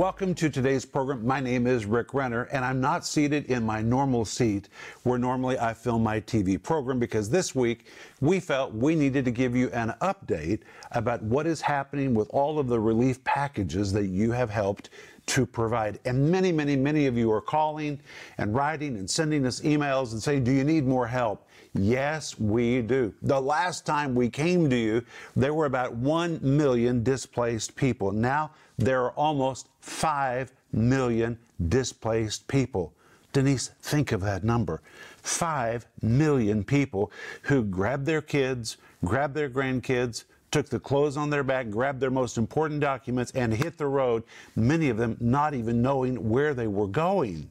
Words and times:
Welcome 0.00 0.34
to 0.36 0.48
today's 0.48 0.86
program. 0.86 1.26
My 1.26 1.40
name 1.40 1.66
is 1.66 1.84
Rick 1.84 2.14
Renner, 2.14 2.44
and 2.52 2.64
I'm 2.64 2.80
not 2.80 3.04
seated 3.04 3.44
in 3.50 3.66
my 3.66 3.82
normal 3.82 4.24
seat 4.24 4.70
where 5.02 5.18
normally 5.18 5.58
I 5.58 5.74
film 5.74 6.02
my 6.02 6.22
TV 6.22 6.60
program 6.60 6.98
because 6.98 7.28
this 7.28 7.54
week 7.54 7.84
we 8.22 8.40
felt 8.40 8.72
we 8.72 8.94
needed 8.94 9.26
to 9.26 9.30
give 9.30 9.54
you 9.54 9.68
an 9.72 9.92
update 10.00 10.60
about 10.92 11.22
what 11.22 11.46
is 11.46 11.60
happening 11.60 12.14
with 12.14 12.30
all 12.30 12.58
of 12.58 12.66
the 12.66 12.80
relief 12.80 13.22
packages 13.24 13.92
that 13.92 14.06
you 14.06 14.32
have 14.32 14.48
helped 14.48 14.88
to 15.26 15.44
provide. 15.44 15.98
And 16.06 16.30
many, 16.30 16.50
many, 16.50 16.76
many 16.76 17.04
of 17.04 17.18
you 17.18 17.30
are 17.30 17.42
calling 17.42 18.00
and 18.38 18.54
writing 18.54 18.96
and 18.96 19.08
sending 19.08 19.44
us 19.44 19.60
emails 19.60 20.12
and 20.12 20.22
saying, 20.22 20.44
Do 20.44 20.50
you 20.50 20.64
need 20.64 20.86
more 20.86 21.06
help? 21.06 21.46
Yes, 21.74 22.38
we 22.40 22.82
do. 22.82 23.14
The 23.22 23.40
last 23.40 23.86
time 23.86 24.14
we 24.14 24.28
came 24.28 24.68
to 24.70 24.76
you, 24.76 25.04
there 25.36 25.54
were 25.54 25.66
about 25.66 25.94
1 25.94 26.40
million 26.42 27.04
displaced 27.04 27.76
people. 27.76 28.10
Now, 28.10 28.50
there 28.80 29.04
are 29.04 29.12
almost 29.12 29.68
5 29.80 30.52
million 30.72 31.38
displaced 31.68 32.48
people. 32.48 32.92
Denise, 33.32 33.70
think 33.82 34.10
of 34.10 34.22
that 34.22 34.42
number. 34.42 34.80
5 35.22 35.86
million 36.02 36.64
people 36.64 37.12
who 37.42 37.62
grabbed 37.62 38.06
their 38.06 38.22
kids, 38.22 38.78
grabbed 39.04 39.34
their 39.34 39.50
grandkids, 39.50 40.24
took 40.50 40.68
the 40.68 40.80
clothes 40.80 41.16
on 41.16 41.30
their 41.30 41.44
back, 41.44 41.70
grabbed 41.70 42.00
their 42.00 42.10
most 42.10 42.38
important 42.38 42.80
documents, 42.80 43.30
and 43.32 43.52
hit 43.52 43.76
the 43.78 43.86
road, 43.86 44.24
many 44.56 44.88
of 44.88 44.96
them 44.96 45.16
not 45.20 45.54
even 45.54 45.82
knowing 45.82 46.28
where 46.28 46.54
they 46.54 46.66
were 46.66 46.88
going. 46.88 47.50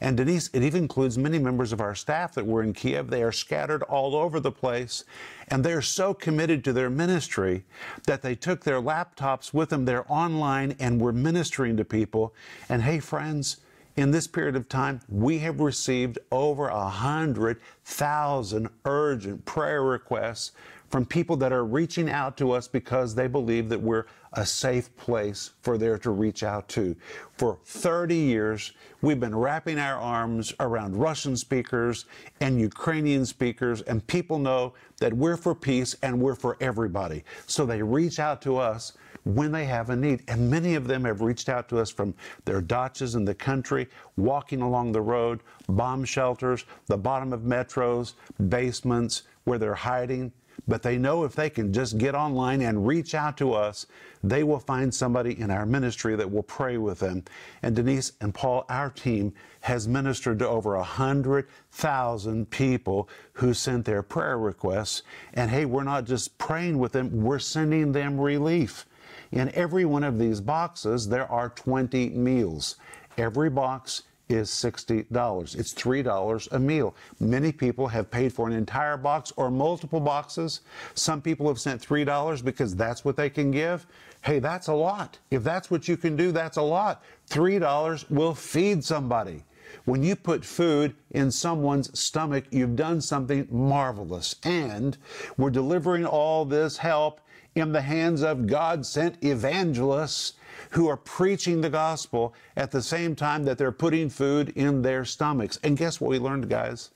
And 0.00 0.16
Denise, 0.16 0.50
it 0.52 0.62
even 0.62 0.82
includes 0.82 1.18
many 1.18 1.38
members 1.38 1.72
of 1.72 1.80
our 1.80 1.94
staff 1.94 2.34
that 2.34 2.46
were 2.46 2.62
in 2.62 2.72
Kiev. 2.72 3.08
They 3.08 3.22
are 3.22 3.32
scattered 3.32 3.82
all 3.84 4.14
over 4.14 4.40
the 4.40 4.52
place. 4.52 5.04
And 5.48 5.64
they're 5.64 5.82
so 5.82 6.14
committed 6.14 6.64
to 6.64 6.72
their 6.72 6.90
ministry 6.90 7.64
that 8.06 8.22
they 8.22 8.34
took 8.34 8.64
their 8.64 8.80
laptops 8.80 9.52
with 9.52 9.70
them. 9.70 9.84
They're 9.84 10.10
online 10.10 10.76
and 10.78 11.00
were 11.00 11.12
ministering 11.12 11.76
to 11.76 11.84
people. 11.84 12.34
And 12.68 12.82
hey, 12.82 13.00
friends, 13.00 13.58
in 13.96 14.12
this 14.12 14.28
period 14.28 14.54
of 14.54 14.68
time, 14.68 15.00
we 15.08 15.38
have 15.40 15.58
received 15.58 16.20
over 16.30 16.68
a 16.68 16.88
hundred 16.88 17.60
thousand 17.84 18.68
urgent 18.84 19.44
prayer 19.44 19.82
requests 19.82 20.52
from 20.88 21.04
people 21.04 21.36
that 21.36 21.52
are 21.52 21.64
reaching 21.64 22.08
out 22.08 22.36
to 22.38 22.52
us 22.52 22.66
because 22.66 23.14
they 23.14 23.26
believe 23.26 23.68
that 23.68 23.80
we're 23.80 24.06
a 24.34 24.44
safe 24.44 24.94
place 24.96 25.50
for 25.62 25.78
there 25.78 25.98
to 25.98 26.10
reach 26.10 26.42
out 26.42 26.68
to. 26.68 26.96
For 27.36 27.58
30 27.64 28.14
years, 28.14 28.72
we've 29.02 29.20
been 29.20 29.34
wrapping 29.34 29.78
our 29.78 29.98
arms 29.98 30.52
around 30.60 30.96
Russian 30.96 31.36
speakers 31.36 32.06
and 32.40 32.60
Ukrainian 32.60 33.26
speakers, 33.26 33.82
and 33.82 34.06
people 34.06 34.38
know 34.38 34.74
that 34.98 35.12
we're 35.12 35.36
for 35.36 35.54
peace 35.54 35.96
and 36.02 36.20
we're 36.20 36.34
for 36.34 36.56
everybody. 36.60 37.24
So 37.46 37.64
they 37.66 37.82
reach 37.82 38.18
out 38.18 38.42
to 38.42 38.56
us 38.56 38.94
when 39.24 39.52
they 39.52 39.66
have 39.66 39.90
a 39.90 39.96
need. 39.96 40.22
And 40.28 40.50
many 40.50 40.74
of 40.74 40.86
them 40.86 41.04
have 41.04 41.20
reached 41.20 41.48
out 41.48 41.68
to 41.68 41.78
us 41.78 41.90
from 41.90 42.14
their 42.44 42.62
dachas 42.62 43.14
in 43.14 43.24
the 43.24 43.34
country, 43.34 43.88
walking 44.16 44.62
along 44.62 44.92
the 44.92 45.00
road, 45.00 45.40
bomb 45.68 46.04
shelters, 46.04 46.64
the 46.86 46.96
bottom 46.96 47.32
of 47.32 47.42
metros, 47.42 48.14
basements 48.48 49.22
where 49.44 49.58
they're 49.58 49.74
hiding. 49.74 50.32
But 50.66 50.82
they 50.82 50.98
know 50.98 51.24
if 51.24 51.34
they 51.34 51.50
can 51.50 51.72
just 51.72 51.98
get 51.98 52.14
online 52.14 52.60
and 52.62 52.86
reach 52.86 53.14
out 53.14 53.36
to 53.38 53.52
us, 53.52 53.86
they 54.22 54.42
will 54.42 54.58
find 54.58 54.92
somebody 54.92 55.38
in 55.38 55.50
our 55.50 55.64
ministry 55.64 56.16
that 56.16 56.30
will 56.30 56.42
pray 56.42 56.76
with 56.78 56.98
them. 56.98 57.24
And 57.62 57.76
Denise 57.76 58.12
and 58.20 58.34
Paul, 58.34 58.64
our 58.68 58.90
team, 58.90 59.32
has 59.60 59.86
ministered 59.86 60.38
to 60.40 60.48
over 60.48 60.74
a 60.74 60.82
hundred 60.82 61.48
thousand 61.70 62.50
people 62.50 63.08
who 63.34 63.54
sent 63.54 63.84
their 63.84 64.02
prayer 64.02 64.38
requests. 64.38 65.02
And 65.34 65.50
hey, 65.50 65.64
we're 65.64 65.84
not 65.84 66.04
just 66.04 66.36
praying 66.38 66.78
with 66.78 66.92
them, 66.92 67.22
we're 67.22 67.38
sending 67.38 67.92
them 67.92 68.20
relief. 68.20 68.86
In 69.30 69.54
every 69.54 69.84
one 69.84 70.04
of 70.04 70.18
these 70.18 70.40
boxes, 70.40 71.08
there 71.08 71.30
are 71.30 71.50
20 71.50 72.10
meals. 72.10 72.76
Every 73.16 73.50
box 73.50 74.02
is 74.28 74.50
$60. 74.50 75.58
It's 75.58 75.74
$3 75.74 76.52
a 76.52 76.58
meal. 76.58 76.94
Many 77.20 77.52
people 77.52 77.88
have 77.88 78.10
paid 78.10 78.32
for 78.32 78.46
an 78.46 78.52
entire 78.52 78.96
box 78.96 79.32
or 79.36 79.50
multiple 79.50 80.00
boxes. 80.00 80.60
Some 80.94 81.20
people 81.22 81.48
have 81.48 81.60
sent 81.60 81.86
$3 81.86 82.44
because 82.44 82.76
that's 82.76 83.04
what 83.04 83.16
they 83.16 83.30
can 83.30 83.50
give. 83.50 83.86
Hey, 84.22 84.38
that's 84.38 84.68
a 84.68 84.74
lot. 84.74 85.18
If 85.30 85.44
that's 85.44 85.70
what 85.70 85.88
you 85.88 85.96
can 85.96 86.16
do, 86.16 86.32
that's 86.32 86.56
a 86.56 86.62
lot. 86.62 87.02
$3 87.30 88.10
will 88.10 88.34
feed 88.34 88.84
somebody. 88.84 89.44
When 89.84 90.02
you 90.02 90.16
put 90.16 90.44
food 90.44 90.94
in 91.10 91.30
someone's 91.30 91.98
stomach, 91.98 92.44
you've 92.50 92.76
done 92.76 93.00
something 93.00 93.46
marvelous. 93.50 94.36
And 94.44 94.96
we're 95.36 95.50
delivering 95.50 96.04
all 96.04 96.44
this 96.44 96.78
help 96.78 97.20
in 97.54 97.72
the 97.72 97.80
hands 97.80 98.22
of 98.22 98.46
God 98.46 98.84
sent 98.86 99.22
evangelists 99.24 100.34
who 100.70 100.88
are 100.88 100.96
preaching 100.96 101.60
the 101.60 101.70
gospel 101.70 102.34
at 102.56 102.70
the 102.70 102.82
same 102.82 103.14
time 103.14 103.44
that 103.44 103.58
they're 103.58 103.72
putting 103.72 104.08
food 104.08 104.50
in 104.50 104.82
their 104.82 105.04
stomachs. 105.04 105.58
And 105.62 105.76
guess 105.76 106.00
what 106.00 106.10
we 106.10 106.18
learned, 106.18 106.48
guys? 106.48 106.90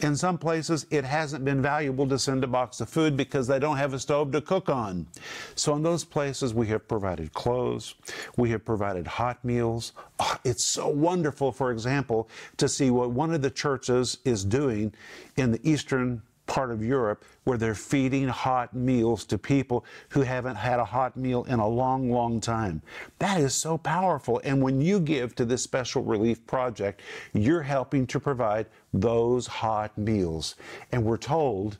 In 0.00 0.16
some 0.16 0.38
places, 0.38 0.86
it 0.90 1.04
hasn't 1.04 1.44
been 1.44 1.62
valuable 1.62 2.06
to 2.08 2.18
send 2.18 2.44
a 2.44 2.46
box 2.46 2.80
of 2.80 2.88
food 2.88 3.16
because 3.16 3.46
they 3.46 3.58
don't 3.58 3.76
have 3.76 3.94
a 3.94 3.98
stove 3.98 4.32
to 4.32 4.40
cook 4.40 4.68
on. 4.68 5.06
So, 5.54 5.74
in 5.74 5.82
those 5.82 6.04
places, 6.04 6.52
we 6.52 6.66
have 6.68 6.86
provided 6.86 7.32
clothes, 7.32 7.94
we 8.36 8.50
have 8.50 8.64
provided 8.64 9.06
hot 9.06 9.44
meals. 9.44 9.92
Oh, 10.18 10.36
it's 10.44 10.64
so 10.64 10.88
wonderful, 10.88 11.50
for 11.52 11.72
example, 11.72 12.28
to 12.58 12.68
see 12.68 12.90
what 12.90 13.10
one 13.10 13.32
of 13.32 13.42
the 13.42 13.50
churches 13.50 14.18
is 14.24 14.44
doing 14.44 14.94
in 15.36 15.50
the 15.52 15.60
eastern 15.68 16.22
part 16.46 16.70
of 16.70 16.84
Europe 16.84 17.24
where 17.44 17.58
they're 17.58 17.74
feeding 17.74 18.28
hot 18.28 18.74
meals 18.74 19.24
to 19.24 19.38
people 19.38 19.84
who 20.10 20.22
haven't 20.22 20.56
had 20.56 20.78
a 20.78 20.84
hot 20.84 21.16
meal 21.16 21.44
in 21.44 21.58
a 21.58 21.68
long, 21.68 22.10
long 22.10 22.40
time. 22.40 22.82
That 23.18 23.40
is 23.40 23.54
so 23.54 23.78
powerful. 23.78 24.40
And 24.44 24.62
when 24.62 24.80
you 24.80 25.00
give 25.00 25.34
to 25.36 25.44
this 25.44 25.62
special 25.62 26.02
relief 26.02 26.46
project, 26.46 27.00
you're 27.32 27.62
helping 27.62 28.06
to 28.08 28.20
provide 28.20 28.66
those 28.92 29.46
hot 29.46 29.96
meals. 29.96 30.56
And 30.92 31.04
we're 31.04 31.16
told 31.16 31.78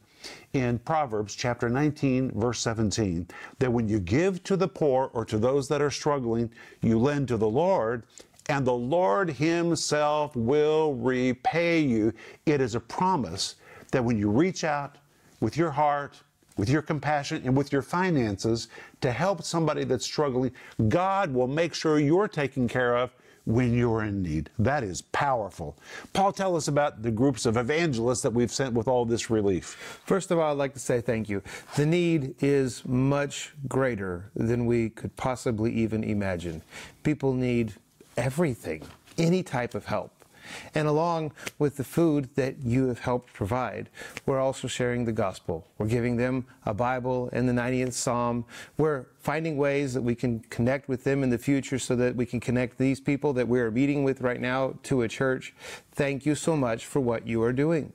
in 0.55 0.79
Proverbs 0.79 1.35
chapter 1.35 1.69
19, 1.69 2.31
verse 2.33 2.61
17, 2.61 3.29
that 3.59 3.73
when 3.73 3.89
you 3.89 4.01
give 4.01 4.43
to 4.45 4.57
the 4.57 4.69
poor 4.69 5.11
or 5.13 5.25
to 5.27 5.39
those 5.39 5.69
that 5.69 5.83
are 5.83 5.91
struggling, 5.91 6.51
you 6.81 6.99
lend 6.99 7.29
to 7.29 7.37
the 7.37 7.49
Lord, 7.49 8.05
and 8.49 8.67
the 8.67 8.73
Lord 8.73 9.31
Himself 9.31 10.35
will 10.37 10.95
repay 10.95 11.81
you. 11.81 12.13
It 12.47 12.61
is 12.61 12.75
a 12.75 12.81
promise 12.81 13.57
that 13.95 14.05
when 14.05 14.19
you 14.19 14.29
reach 14.29 14.65
out 14.65 14.97
with 15.41 15.57
your 15.57 15.71
heart, 15.71 16.21
with 16.57 16.69
your 16.69 16.83
compassion, 16.83 17.41
and 17.45 17.57
with 17.57 17.73
your 17.73 17.81
finances 17.81 18.67
to 19.01 19.13
help 19.13 19.45
somebody 19.45 19.85
that's 19.85 20.05
struggling, 20.05 20.51
God 20.89 21.33
will 21.33 21.47
make 21.47 21.75
sure 21.75 22.01
you're 22.01 22.27
taken 22.27 22.67
care 22.67 22.97
of 22.97 23.15
when 23.45 23.73
you're 23.73 24.03
in 24.03 24.21
need. 24.21 24.51
That 24.59 24.83
is 24.83 25.03
powerful. 25.03 25.77
Paul, 26.13 26.33
tell 26.33 26.57
us 26.57 26.67
about 26.67 27.03
the 27.03 27.11
groups 27.13 27.47
of 27.47 27.57
evangelists 27.57 28.23
that 28.23 28.33
we've 28.33 28.51
sent 28.51 28.75
with 28.75 28.89
all 28.89 29.05
this 29.05 29.31
relief. 29.31 30.01
First 30.07 30.33
of 30.33 30.41
all, 30.41 30.51
I'd 30.51 30.59
like 30.59 30.73
to 30.73 30.81
say 30.81 31.01
thank 31.01 31.29
you. 31.29 31.41
The 31.77 31.87
need 31.87 32.35
is 32.43 32.85
much 32.85 33.55
greater 33.69 34.29
than 34.35 34.67
we 34.67 34.91
could 34.91 35.15
possibly 35.15 35.73
even 35.73 36.03
imagine. 36.03 36.63
People 37.05 37.33
need 37.33 37.75
everything, 38.17 38.83
any 39.19 39.45
type 39.45 39.77
of 39.77 39.87
help. 39.87 40.24
And 40.75 40.89
along 40.89 41.33
with 41.59 41.77
the 41.77 41.85
food 41.85 42.29
that 42.35 42.63
you 42.63 42.89
have 42.89 43.01
helped 43.01 43.33
provide, 43.33 43.89
we're 44.27 44.41
also 44.41 44.69
sharing 44.69 45.05
the 45.05 45.13
gospel. 45.13 45.67
We're 45.79 45.87
giving 45.87 46.17
them 46.17 46.47
a 46.67 46.75
Bible 46.75 47.29
and 47.33 47.49
the 47.49 47.53
90th 47.53 47.93
Psalm. 47.93 48.45
We're 48.79 49.07
finding 49.19 49.57
ways 49.57 49.95
that 49.95 50.03
we 50.03 50.15
can 50.15 50.41
connect 50.51 50.89
with 50.89 51.05
them 51.05 51.23
in 51.23 51.31
the 51.31 51.39
future 51.39 51.79
so 51.79 51.97
that 51.97 52.17
we 52.17 52.27
can 52.27 52.41
connect 52.41 52.79
these 52.79 53.01
people 53.01 53.33
that 53.35 53.49
we're 53.49 53.71
meeting 53.71 54.05
with 54.05 54.21
right 54.21 54.41
now 54.41 54.75
to 54.85 55.03
a 55.03 55.09
church. 55.09 55.55
Thank 55.93 56.27
you 56.27 56.35
so 56.35 56.57
much 56.57 56.87
for 56.87 57.01
what 57.01 57.27
you 57.27 57.43
are 57.43 57.53
doing. 57.53 57.93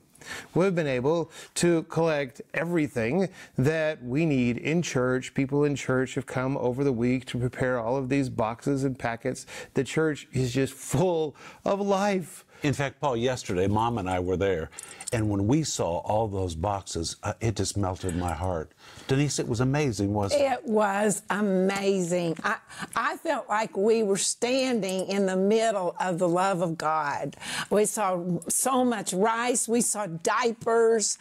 We've 0.54 0.74
been 0.74 0.86
able 0.86 1.30
to 1.56 1.82
collect 1.84 2.42
everything 2.54 3.28
that 3.56 4.02
we 4.02 4.26
need 4.26 4.58
in 4.58 4.82
church. 4.82 5.34
People 5.34 5.64
in 5.64 5.76
church 5.76 6.14
have 6.14 6.26
come 6.26 6.56
over 6.56 6.84
the 6.84 6.92
week 6.92 7.24
to 7.26 7.38
prepare 7.38 7.78
all 7.78 7.96
of 7.96 8.08
these 8.08 8.28
boxes 8.28 8.84
and 8.84 8.98
packets. 8.98 9.46
The 9.74 9.84
church 9.84 10.28
is 10.32 10.52
just 10.52 10.72
full 10.72 11.34
of 11.64 11.80
life. 11.80 12.44
In 12.62 12.74
fact, 12.74 13.00
Paul, 13.00 13.16
yesterday, 13.16 13.66
Mom 13.66 13.96
and 13.96 14.08
I 14.08 14.20
were 14.20 14.36
there, 14.36 14.68
and 15.12 15.30
when 15.30 15.46
we 15.46 15.62
saw 15.62 15.98
all 15.98 16.28
those 16.28 16.54
boxes, 16.54 17.16
uh, 17.22 17.32
it 17.40 17.56
just 17.56 17.76
melted 17.76 18.14
my 18.16 18.32
heart. 18.34 18.70
Denise, 19.08 19.38
it 19.38 19.48
was 19.48 19.60
amazing, 19.60 20.12
wasn't 20.12 20.42
it? 20.42 20.52
It 20.52 20.66
was 20.66 21.22
amazing. 21.30 22.36
I, 22.44 22.56
I 22.94 23.16
felt 23.16 23.48
like 23.48 23.76
we 23.76 24.02
were 24.02 24.18
standing 24.18 25.06
in 25.06 25.24
the 25.24 25.36
middle 25.36 25.96
of 25.98 26.18
the 26.18 26.28
love 26.28 26.60
of 26.60 26.76
God. 26.76 27.34
We 27.70 27.86
saw 27.86 28.22
so 28.48 28.84
much 28.84 29.14
rice, 29.14 29.66
we 29.66 29.80
saw 29.80 30.06
diapers. 30.06 31.16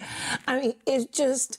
I 0.46 0.60
mean, 0.60 0.74
it 0.86 1.14
just, 1.14 1.58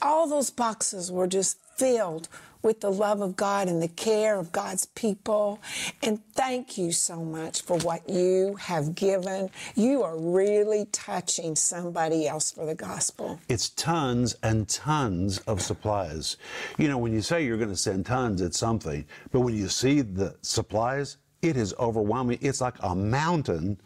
all 0.00 0.28
those 0.28 0.50
boxes 0.50 1.10
were 1.10 1.26
just 1.26 1.58
filled 1.76 2.28
with 2.68 2.82
the 2.82 2.92
love 2.92 3.22
of 3.22 3.34
God 3.34 3.66
and 3.66 3.82
the 3.82 3.88
care 3.88 4.38
of 4.38 4.52
God's 4.52 4.84
people. 4.84 5.58
And 6.02 6.22
thank 6.34 6.76
you 6.76 6.92
so 6.92 7.24
much 7.24 7.62
for 7.62 7.78
what 7.78 8.06
you 8.06 8.56
have 8.56 8.94
given. 8.94 9.48
You 9.74 10.02
are 10.02 10.18
really 10.18 10.84
touching 10.92 11.56
somebody 11.56 12.28
else 12.28 12.52
for 12.52 12.66
the 12.66 12.74
gospel. 12.74 13.40
It's 13.48 13.70
tons 13.70 14.36
and 14.42 14.68
tons 14.68 15.38
of 15.46 15.62
supplies. 15.62 16.36
You 16.76 16.88
know, 16.88 16.98
when 16.98 17.14
you 17.14 17.22
say 17.22 17.42
you're 17.42 17.56
going 17.56 17.70
to 17.70 17.74
send 17.74 18.04
tons, 18.04 18.42
it's 18.42 18.58
something. 18.58 19.06
But 19.32 19.40
when 19.40 19.56
you 19.56 19.68
see 19.68 20.02
the 20.02 20.36
supplies, 20.42 21.16
it 21.40 21.56
is 21.56 21.74
overwhelming. 21.78 22.38
It's 22.42 22.60
like 22.60 22.74
a 22.82 22.94
mountain 22.94 23.80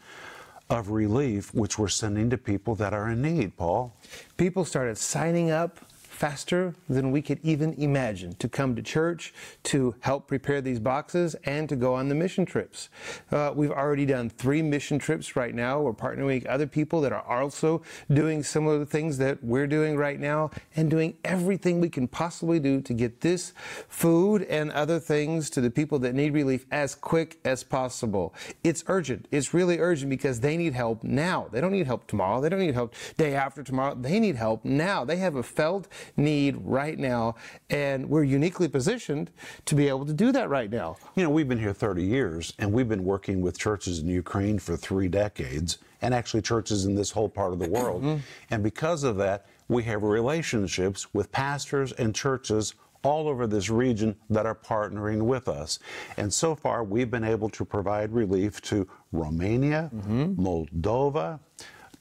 of 0.71 0.91
relief, 0.91 1.55
which 1.55 1.79
we're 1.79 1.87
sending 1.87 2.31
to 2.31 2.37
people 2.37 2.75
that 2.75 2.93
are 2.93 3.11
in 3.11 3.23
need, 3.23 3.57
Paul. 3.57 3.97
People 4.37 4.65
started 4.65 4.99
signing 4.99 5.53
up 5.53 5.79
faster 6.23 6.73
than 6.89 7.11
we 7.11 7.21
could 7.21 7.41
even 7.43 7.73
imagine 7.73 8.33
to 8.37 8.49
come 8.49 8.77
to 8.77 8.81
church, 8.81 9.35
to 9.65 9.93
help 9.99 10.29
prepare 10.29 10.61
these 10.61 10.79
boxes, 10.79 11.35
and 11.43 11.69
to 11.69 11.75
go 11.75 11.95
on 11.95 12.09
the 12.09 12.15
mission 12.15 12.47
trips. 12.47 12.91
Uh, 13.33 13.51
we've 13.53 13.73
already 13.73 14.07
done 14.07 14.31
three 14.31 14.63
mission 14.63 15.01
trips 15.01 15.35
right 15.35 15.53
now. 15.53 15.81
We're 15.81 15.93
partnering 15.93 16.27
with 16.27 16.47
other 16.47 16.69
people 16.69 17.01
that 17.01 17.13
are 17.13 17.27
also 17.27 17.83
doing 18.13 18.45
similar 18.45 18.85
things 18.85 19.19
that 19.19 19.43
we're 19.43 19.67
doing 19.67 19.97
right 19.97 20.21
now 20.21 20.53
and 20.77 20.89
doing 20.89 21.17
everything 21.25 21.81
we 21.81 21.91
can 21.91 22.07
possibly 22.07 22.61
do 22.61 22.81
to 22.83 22.95
get 22.95 23.21
this 23.23 23.53
food 23.89 24.45
and 24.45 24.71
other 24.71 25.01
things 25.01 25.51
to 25.51 25.61
the 25.61 25.73
people 25.73 25.99
that 25.99 26.15
need 26.15 26.35
relief 26.35 26.67
as 26.71 26.95
quick 26.95 27.41
as 27.45 27.65
possible. 27.65 28.33
It's 28.63 28.85
urgent. 28.87 29.27
It's 29.33 29.53
really 29.53 29.81
urgent 29.81 30.09
because 30.09 30.39
they 30.39 30.57
need 30.57 30.75
help 30.75 31.03
now. 31.03 31.49
They 31.51 31.61
don't 31.61 31.73
need 31.73 31.89
help 31.89 32.07
tomorrow. 32.07 32.41
They 32.41 32.49
don't 32.49 32.61
need 32.61 32.75
help 32.75 32.95
day 33.17 33.35
after 33.35 33.65
tomorrow. 33.65 33.97
They 33.97 34.21
need 34.21 34.37
help 34.37 34.65
now. 34.65 35.05
They 35.05 35.17
have 35.17 35.35
a 35.35 35.43
felt 35.43 35.89
need 36.17 36.57
right 36.61 36.99
now, 36.99 37.35
and 37.71 38.09
we're 38.09 38.25
uniquely 38.25 38.69
positioned 38.69 39.31
to 39.67 39.75
be 39.75 39.89
able 39.89 40.07
to 40.07 40.13
do 40.13 40.33
that 40.33 40.49
right 40.49 40.71
now. 40.71 40.97
You 41.15 41.25
know, 41.25 41.31
we've 41.31 41.49
been 41.49 41.59
here 41.59 41.73
30 41.73 42.03
years, 42.03 42.53
and 42.59 42.73
we've 42.73 42.89
been 42.89 43.05
working 43.05 43.41
with 43.41 43.59
churches 43.59 44.01
in 44.01 44.09
Ukraine 44.09 44.59
for 44.59 44.77
three 44.77 45.09
decades, 45.09 45.79
and 46.01 46.13
actually 46.15 46.43
churches 46.43 46.85
in 46.85 46.95
this 46.95 47.11
whole 47.11 47.29
part 47.29 47.53
of 47.53 47.59
the 47.59 47.69
world. 47.69 48.03
Mm-hmm. 48.03 48.21
And 48.51 48.63
because 48.63 49.05
of 49.05 49.17
that, 49.19 49.47
we 49.69 49.85
have 49.85 50.03
relationships 50.03 51.15
with 51.15 51.31
pastors 51.33 51.93
and 51.93 52.15
churches 52.15 52.75
all 53.05 53.29
over 53.29 53.47
this 53.47 53.69
region 53.69 54.15
that 54.31 54.47
are 54.47 54.55
partnering 54.55 55.23
with 55.23 55.49
us. 55.49 55.79
And 56.17 56.33
so 56.33 56.55
far, 56.55 56.85
we've 56.85 57.11
been 57.11 57.25
able 57.25 57.49
to 57.51 57.65
provide 57.65 58.13
relief 58.13 58.61
to 58.63 58.89
Romania, 59.11 59.91
mm-hmm. 59.95 60.35
Moldova, 60.41 61.41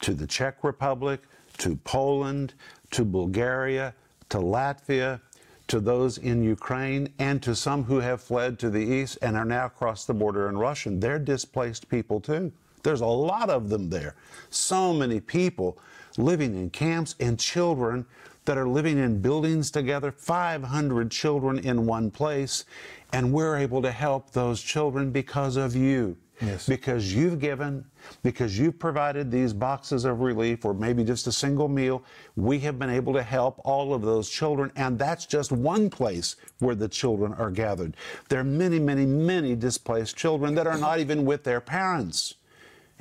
to 0.02 0.14
the 0.14 0.28
Czech 0.28 0.64
Republic, 0.64 1.22
to 1.58 1.76
Poland, 1.78 2.54
to 2.92 3.04
Bulgaria, 3.06 3.94
to 4.30 4.38
Latvia, 4.38 5.20
to 5.68 5.80
those 5.80 6.18
in 6.18 6.44
Ukraine, 6.44 7.14
and 7.20 7.42
to 7.44 7.56
some 7.56 7.84
who 7.84 8.00
have 8.00 8.22
fled 8.22 8.60
to 8.60 8.70
the 8.70 8.84
east 8.84 9.18
and 9.22 9.38
are 9.38 9.46
now 9.46 9.66
across 9.66 10.06
the 10.06 10.14
border 10.14 10.50
in 10.50 10.58
Russia. 10.58 10.90
They're 10.92 11.20
displaced 11.20 11.90
people 11.90 12.20
too. 12.20 12.52
There's 12.84 13.02
a 13.02 13.06
lot 13.06 13.50
of 13.50 13.70
them 13.70 13.90
there. 13.90 14.16
So 14.50 14.94
many 14.94 15.20
people 15.20 15.78
living 16.18 16.56
in 16.56 16.70
camps 16.70 17.16
and 17.20 17.40
children 17.40 18.06
that 18.46 18.58
are 18.58 18.68
living 18.68 18.98
in 18.98 19.22
buildings 19.22 19.70
together, 19.72 20.12
500 20.12 21.12
children 21.12 21.60
in 21.60 21.86
one 21.86 22.10
place, 22.10 22.66
and 23.14 23.32
we're 23.32 23.58
able 23.58 23.82
to 23.82 23.92
help 23.92 24.32
those 24.32 24.62
children 24.62 25.12
because 25.12 25.58
of 25.58 25.76
you. 25.76 26.18
Yes. 26.42 26.66
Because 26.68 27.14
you've 27.14 27.40
given, 27.40 27.86
because 28.24 28.58
you've 28.58 28.80
provided 28.80 29.30
these 29.30 29.54
boxes 29.54 30.06
of 30.06 30.22
relief 30.22 30.66
or 30.66 30.74
maybe 30.74 31.04
just 31.04 31.28
a 31.28 31.32
single 31.32 31.68
meal, 31.68 32.04
we 32.36 32.60
have 32.60 32.80
been 32.80 32.90
able 32.90 33.14
to 33.14 33.22
help 33.22 33.62
all 33.64 33.94
of 33.94 34.02
those 34.02 34.30
children. 34.30 34.72
And 34.76 34.98
that's 34.98 35.26
just 35.26 35.52
one 35.52 35.90
place 35.90 36.36
where 36.60 36.76
the 36.76 36.88
children 36.88 37.34
are 37.34 37.52
gathered. 37.52 37.96
There 38.30 38.40
are 38.40 38.44
many, 38.44 38.80
many, 38.80 39.06
many 39.06 39.56
displaced 39.56 40.18
children 40.18 40.56
that 40.56 40.68
are 40.68 40.78
not 40.78 41.00
even 41.00 41.26
with 41.26 41.44
their 41.44 41.62
parents. 41.62 42.36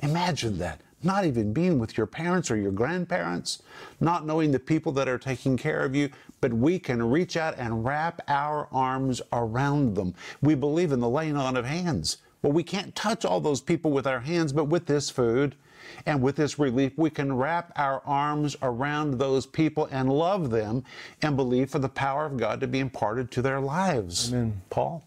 Imagine 0.01 0.57
that. 0.59 0.81
Not 1.03 1.25
even 1.25 1.51
being 1.51 1.79
with 1.79 1.97
your 1.97 2.05
parents 2.05 2.51
or 2.51 2.57
your 2.57 2.71
grandparents, 2.71 3.63
not 3.99 4.23
knowing 4.23 4.51
the 4.51 4.59
people 4.59 4.91
that 4.91 5.07
are 5.07 5.17
taking 5.17 5.57
care 5.57 5.83
of 5.83 5.95
you, 5.95 6.11
but 6.41 6.53
we 6.53 6.77
can 6.77 7.01
reach 7.01 7.37
out 7.37 7.55
and 7.57 7.83
wrap 7.83 8.21
our 8.27 8.67
arms 8.71 9.19
around 9.33 9.95
them. 9.95 10.13
We 10.43 10.53
believe 10.53 10.91
in 10.91 10.99
the 10.99 11.09
laying 11.09 11.35
on 11.35 11.57
of 11.57 11.65
hands. 11.65 12.17
Well, 12.41 12.53
we 12.53 12.63
can't 12.63 12.95
touch 12.95 13.23
all 13.23 13.39
those 13.39 13.61
people 13.61 13.91
with 13.91 14.07
our 14.07 14.21
hands, 14.21 14.51
but 14.53 14.65
with 14.65 14.87
this 14.87 15.09
food 15.09 15.55
and 16.05 16.21
with 16.21 16.35
this 16.35 16.57
relief, 16.57 16.93
we 16.95 17.09
can 17.09 17.35
wrap 17.35 17.71
our 17.75 18.01
arms 18.05 18.55
around 18.61 19.19
those 19.19 19.45
people 19.45 19.87
and 19.91 20.11
love 20.11 20.49
them 20.49 20.83
and 21.21 21.35
believe 21.35 21.69
for 21.69 21.79
the 21.79 21.89
power 21.89 22.25
of 22.25 22.37
God 22.37 22.59
to 22.61 22.67
be 22.67 22.79
imparted 22.79 23.29
to 23.31 23.41
their 23.41 23.59
lives. 23.59 24.31
Amen. 24.31 24.61
Paul? 24.69 25.03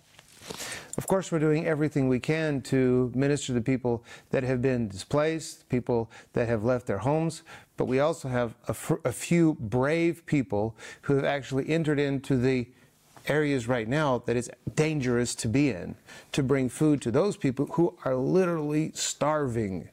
Of 0.96 1.08
course, 1.08 1.32
we're 1.32 1.40
doing 1.40 1.66
everything 1.66 2.08
we 2.08 2.20
can 2.20 2.60
to 2.62 3.10
minister 3.14 3.52
to 3.54 3.60
people 3.60 4.04
that 4.30 4.44
have 4.44 4.62
been 4.62 4.88
displaced, 4.88 5.68
people 5.68 6.10
that 6.34 6.48
have 6.48 6.62
left 6.62 6.86
their 6.86 6.98
homes, 6.98 7.42
but 7.76 7.86
we 7.86 7.98
also 7.98 8.28
have 8.28 8.54
a, 8.68 8.74
few 9.12 9.56
brave 9.58 10.24
people 10.26 10.76
who 11.02 11.16
have 11.16 11.24
actually 11.24 11.68
entered 11.68 11.98
into 11.98 12.36
the 12.36 12.68
areas 13.26 13.68
right 13.68 13.88
now 13.88 14.18
that 14.26 14.36
it's 14.36 14.50
dangerous 14.74 15.34
to 15.34 15.48
be 15.48 15.70
in 15.70 15.94
to 16.32 16.42
bring 16.42 16.68
food 16.68 17.00
to 17.02 17.10
those 17.10 17.36
people 17.36 17.66
who 17.66 17.96
are 18.04 18.14
literally 18.14 18.92
starving. 18.94 19.88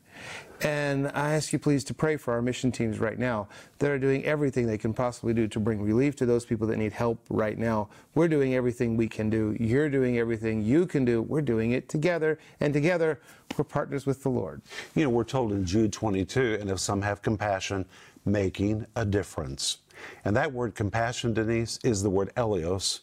And 0.64 1.08
I 1.16 1.34
ask 1.34 1.52
you 1.54 1.58
please 1.58 1.84
to 1.86 1.94
pray 1.94 2.18
for 2.18 2.34
our 2.34 2.42
mission 2.42 2.72
teams 2.72 3.00
right 3.00 3.18
now 3.18 3.48
that 3.80 3.90
are 3.90 3.98
doing 3.98 4.24
everything 4.26 4.68
they 4.68 4.78
can 4.78 4.94
possibly 4.94 5.34
do 5.34 5.48
to 5.48 5.60
bring 5.60 5.82
relief 5.82 6.16
to 6.18 6.26
those 6.28 6.46
people 6.46 6.68
that 6.68 6.78
need 6.78 6.94
help 6.94 7.20
right 7.30 7.58
now. 7.58 7.90
We're 8.14 8.28
doing 8.28 8.54
everything 8.54 8.96
we 8.96 9.08
can 9.08 9.32
do. 9.32 9.58
You're 9.60 9.90
doing 9.90 10.20
everything 10.20 10.62
you 10.62 10.86
can 10.86 11.04
do. 11.04 11.24
We're 11.24 11.42
doing 11.42 11.72
it 11.72 11.90
together. 11.90 12.38
And 12.60 12.74
together, 12.74 13.20
we're 13.58 13.64
partners 13.64 14.06
with 14.06 14.22
the 14.22 14.30
Lord. 14.30 14.62
You 14.94 15.04
know, 15.04 15.10
we're 15.10 15.24
told 15.24 15.52
in 15.52 15.66
Jude 15.66 15.94
22, 15.94 16.60
and 16.62 16.70
if 16.70 16.80
some 16.80 17.02
have 17.02 17.24
compassion, 17.24 17.86
making 18.24 18.86
a 18.96 19.04
difference. 19.04 19.80
And 20.26 20.36
that 20.36 20.54
word 20.54 20.76
compassion, 20.76 21.34
Denise, 21.34 21.80
is 21.84 22.04
the 22.04 22.10
word 22.10 22.32
eleos, 22.36 23.00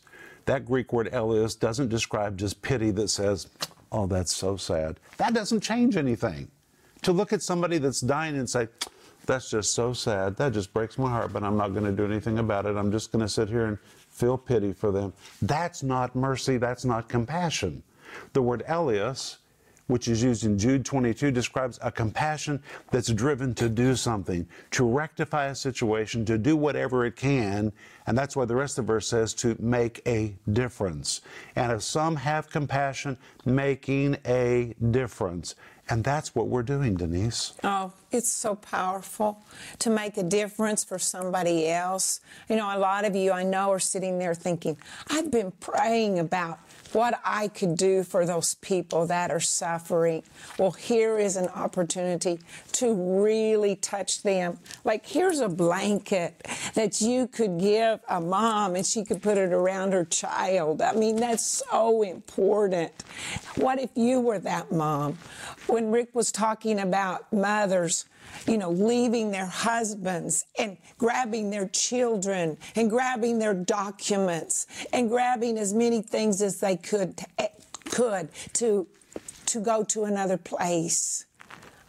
that 0.48 0.64
Greek 0.64 0.94
word 0.94 1.10
eleos 1.12 1.60
doesn't 1.60 1.88
describe 1.88 2.38
just 2.38 2.62
pity 2.62 2.90
that 2.92 3.08
says, 3.08 3.48
oh, 3.92 4.06
that's 4.06 4.34
so 4.34 4.56
sad. 4.56 4.98
That 5.18 5.34
doesn't 5.34 5.60
change 5.60 5.94
anything. 5.98 6.50
To 7.02 7.12
look 7.12 7.34
at 7.34 7.42
somebody 7.42 7.76
that's 7.76 8.00
dying 8.00 8.34
and 8.38 8.48
say, 8.48 8.68
that's 9.26 9.50
just 9.50 9.74
so 9.74 9.92
sad, 9.92 10.38
that 10.38 10.54
just 10.54 10.72
breaks 10.72 10.96
my 10.96 11.10
heart, 11.10 11.34
but 11.34 11.44
I'm 11.44 11.58
not 11.58 11.74
going 11.74 11.84
to 11.84 11.92
do 11.92 12.06
anything 12.06 12.38
about 12.38 12.64
it. 12.64 12.76
I'm 12.76 12.90
just 12.90 13.12
going 13.12 13.20
to 13.20 13.28
sit 13.28 13.50
here 13.50 13.66
and 13.66 13.78
feel 14.08 14.38
pity 14.38 14.72
for 14.72 14.90
them. 14.90 15.12
That's 15.42 15.82
not 15.82 16.16
mercy, 16.16 16.56
that's 16.56 16.86
not 16.86 17.10
compassion. 17.10 17.82
The 18.32 18.40
word 18.40 18.64
eleos 18.66 19.36
which 19.88 20.06
is 20.06 20.22
used 20.22 20.44
in 20.44 20.56
Jude 20.56 20.84
22, 20.84 21.30
describes 21.30 21.78
a 21.82 21.90
compassion 21.90 22.62
that's 22.90 23.08
driven 23.12 23.54
to 23.54 23.68
do 23.68 23.96
something, 23.96 24.46
to 24.70 24.84
rectify 24.84 25.46
a 25.46 25.54
situation, 25.54 26.24
to 26.26 26.38
do 26.38 26.56
whatever 26.56 27.04
it 27.04 27.16
can. 27.16 27.72
And 28.06 28.16
that's 28.16 28.36
why 28.36 28.44
the 28.44 28.56
rest 28.56 28.78
of 28.78 28.86
the 28.86 28.92
verse 28.92 29.08
says 29.08 29.34
to 29.34 29.56
make 29.58 30.00
a 30.06 30.34
difference. 30.52 31.22
And 31.56 31.72
if 31.72 31.82
some 31.82 32.16
have 32.16 32.48
compassion, 32.48 33.18
making 33.44 34.16
a 34.26 34.74
difference. 34.90 35.54
And 35.90 36.04
that's 36.04 36.34
what 36.34 36.48
we're 36.48 36.62
doing, 36.62 36.96
Denise. 36.96 37.54
Oh, 37.64 37.92
it's 38.10 38.30
so 38.30 38.54
powerful 38.54 39.42
to 39.78 39.88
make 39.88 40.18
a 40.18 40.22
difference 40.22 40.84
for 40.84 40.98
somebody 40.98 41.68
else. 41.68 42.20
You 42.48 42.56
know, 42.56 42.76
a 42.76 42.78
lot 42.78 43.06
of 43.06 43.16
you 43.16 43.32
I 43.32 43.42
know 43.42 43.70
are 43.70 43.78
sitting 43.78 44.18
there 44.18 44.34
thinking, 44.34 44.76
I've 45.08 45.30
been 45.30 45.50
praying 45.60 46.18
about 46.18 46.58
what 46.92 47.20
I 47.24 47.48
could 47.48 47.76
do 47.76 48.02
for 48.02 48.24
those 48.24 48.54
people 48.54 49.06
that 49.06 49.30
are 49.30 49.40
suffering. 49.40 50.22
Well, 50.58 50.70
here 50.70 51.18
is 51.18 51.36
an 51.36 51.48
opportunity 51.48 52.40
to 52.72 52.94
really 52.94 53.76
touch 53.76 54.22
them. 54.22 54.58
Like, 54.84 55.06
here's 55.06 55.40
a 55.40 55.48
blanket 55.48 56.46
that 56.74 57.00
you 57.00 57.26
could 57.26 57.58
give 57.58 58.00
a 58.08 58.20
mom 58.20 58.76
and 58.76 58.86
she 58.86 59.04
could 59.04 59.22
put 59.22 59.38
it 59.38 59.52
around 59.52 59.92
her 59.92 60.04
child. 60.04 60.82
I 60.82 60.92
mean, 60.92 61.16
that's 61.16 61.62
so 61.70 62.02
important. 62.02 62.92
What 63.56 63.78
if 63.78 63.90
you 63.94 64.20
were 64.20 64.38
that 64.40 64.72
mom? 64.72 65.18
When 65.66 65.90
Rick 65.90 66.14
was 66.14 66.32
talking 66.32 66.78
about 66.80 67.32
mothers, 67.32 68.06
you 68.46 68.58
know, 68.58 68.70
leaving 68.70 69.30
their 69.30 69.46
husbands 69.46 70.44
and 70.58 70.76
grabbing 70.96 71.50
their 71.50 71.68
children 71.68 72.56
and 72.76 72.90
grabbing 72.90 73.38
their 73.38 73.54
documents 73.54 74.66
and 74.92 75.08
grabbing 75.08 75.58
as 75.58 75.74
many 75.74 76.02
things 76.02 76.40
as 76.42 76.60
they 76.60 76.76
could 76.76 77.20
eh, 77.38 77.48
could 77.90 78.28
to 78.54 78.86
to 79.46 79.60
go 79.60 79.82
to 79.82 80.04
another 80.04 80.36
place. 80.36 81.24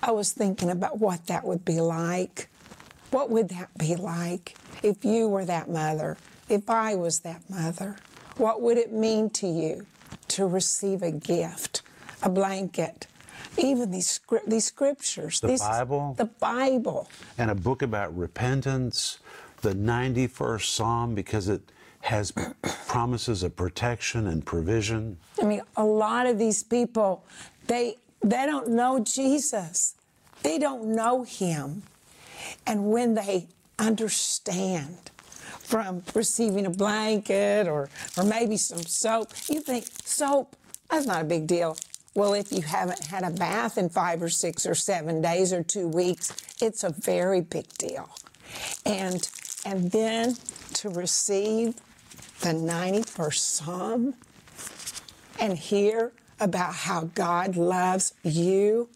I 0.01 0.11
was 0.11 0.31
thinking 0.31 0.69
about 0.69 0.99
what 0.99 1.27
that 1.27 1.43
would 1.43 1.65
be 1.65 1.81
like. 1.81 2.49
What 3.11 3.29
would 3.29 3.49
that 3.49 3.77
be 3.77 3.95
like 3.95 4.55
if 4.81 5.03
you 5.03 5.27
were 5.27 5.45
that 5.45 5.69
mother? 5.69 6.17
If 6.47 6.69
I 6.69 6.95
was 6.95 7.19
that 7.21 7.49
mother? 7.49 7.97
What 8.37 8.61
would 8.61 8.77
it 8.77 8.93
mean 8.93 9.29
to 9.31 9.47
you 9.47 9.85
to 10.29 10.47
receive 10.47 11.01
a 11.01 11.11
gift, 11.11 11.81
a 12.23 12.29
blanket, 12.29 13.07
even 13.57 13.91
these 13.91 14.19
these 14.47 14.65
scriptures, 14.65 15.39
the 15.39 15.47
these, 15.47 15.61
Bible, 15.61 16.15
the 16.17 16.25
Bible, 16.25 17.09
and 17.37 17.51
a 17.51 17.55
book 17.55 17.81
about 17.81 18.15
repentance, 18.17 19.19
the 19.61 19.73
91st 19.73 20.63
Psalm, 20.63 21.15
because 21.15 21.49
it 21.49 21.61
has 22.01 22.31
promises 22.87 23.43
of 23.43 23.55
protection 23.55 24.27
and 24.27 24.45
provision. 24.45 25.17
I 25.41 25.45
mean, 25.45 25.61
a 25.75 25.83
lot 25.83 26.25
of 26.25 26.37
these 26.37 26.63
people, 26.63 27.23
they 27.67 27.97
they 28.21 28.45
don't 28.45 28.69
know 28.69 28.99
Jesus, 28.99 29.95
they 30.43 30.57
don't 30.57 30.85
know 30.95 31.23
Him, 31.23 31.83
and 32.65 32.91
when 32.91 33.15
they 33.15 33.47
understand 33.77 34.97
from 35.41 36.03
receiving 36.13 36.65
a 36.65 36.69
blanket 36.69 37.67
or 37.67 37.89
or 38.17 38.23
maybe 38.23 38.57
some 38.57 38.83
soap, 38.83 39.31
you 39.47 39.61
think 39.61 39.85
soap 40.03 40.55
that's 40.89 41.05
not 41.05 41.21
a 41.21 41.25
big 41.25 41.45
deal 41.45 41.77
Well, 42.19 42.33
if 42.33 42.51
you 42.51 42.63
haven't 42.63 43.05
had 43.05 43.23
a 43.23 43.29
bath 43.29 43.77
in 43.77 43.87
five 43.87 44.21
or 44.21 44.27
six 44.27 44.65
or 44.65 44.75
seven 44.75 45.21
days 45.21 45.53
or 45.53 45.63
two 45.63 45.87
weeks, 45.87 46.33
it's 46.61 46.83
a 46.83 46.89
very 46.89 47.39
big 47.39 47.69
deal. 47.77 48.09
And 48.85 49.29
and 49.65 49.89
then 49.91 50.35
to 50.73 50.89
receive 50.89 51.75
the 52.41 52.49
91st 52.49 53.37
Psalm 53.37 54.15
and 55.39 55.57
hear 55.57 56.11
about 56.41 56.73
how 56.73 57.09
God 57.15 57.55
loves 57.55 58.13
you, 58.23 58.89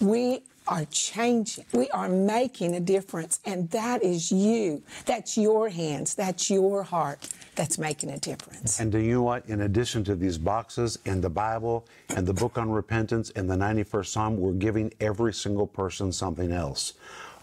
we 0.00 0.40
are 0.68 0.84
changing. 0.86 1.64
We 1.72 1.90
are 1.90 2.08
making 2.08 2.74
a 2.74 2.80
difference. 2.80 3.40
And 3.44 3.70
that 3.70 4.02
is 4.02 4.30
you. 4.30 4.82
That's 5.06 5.36
your 5.36 5.68
hands. 5.68 6.14
That's 6.14 6.50
your 6.50 6.82
heart 6.82 7.28
that's 7.54 7.78
making 7.78 8.10
a 8.10 8.18
difference. 8.18 8.78
And 8.78 8.92
do 8.92 8.98
you 8.98 9.14
know 9.14 9.22
what? 9.22 9.48
In 9.48 9.62
addition 9.62 10.04
to 10.04 10.14
these 10.14 10.38
boxes 10.38 10.98
and 11.06 11.20
the 11.20 11.30
Bible 11.30 11.86
and 12.10 12.26
the 12.26 12.34
book 12.34 12.56
on 12.56 12.70
repentance 12.70 13.30
and 13.30 13.50
the 13.50 13.56
91st 13.56 14.06
Psalm, 14.06 14.36
we're 14.36 14.52
giving 14.52 14.92
every 15.00 15.34
single 15.34 15.66
person 15.66 16.12
something 16.12 16.52
else. 16.52 16.94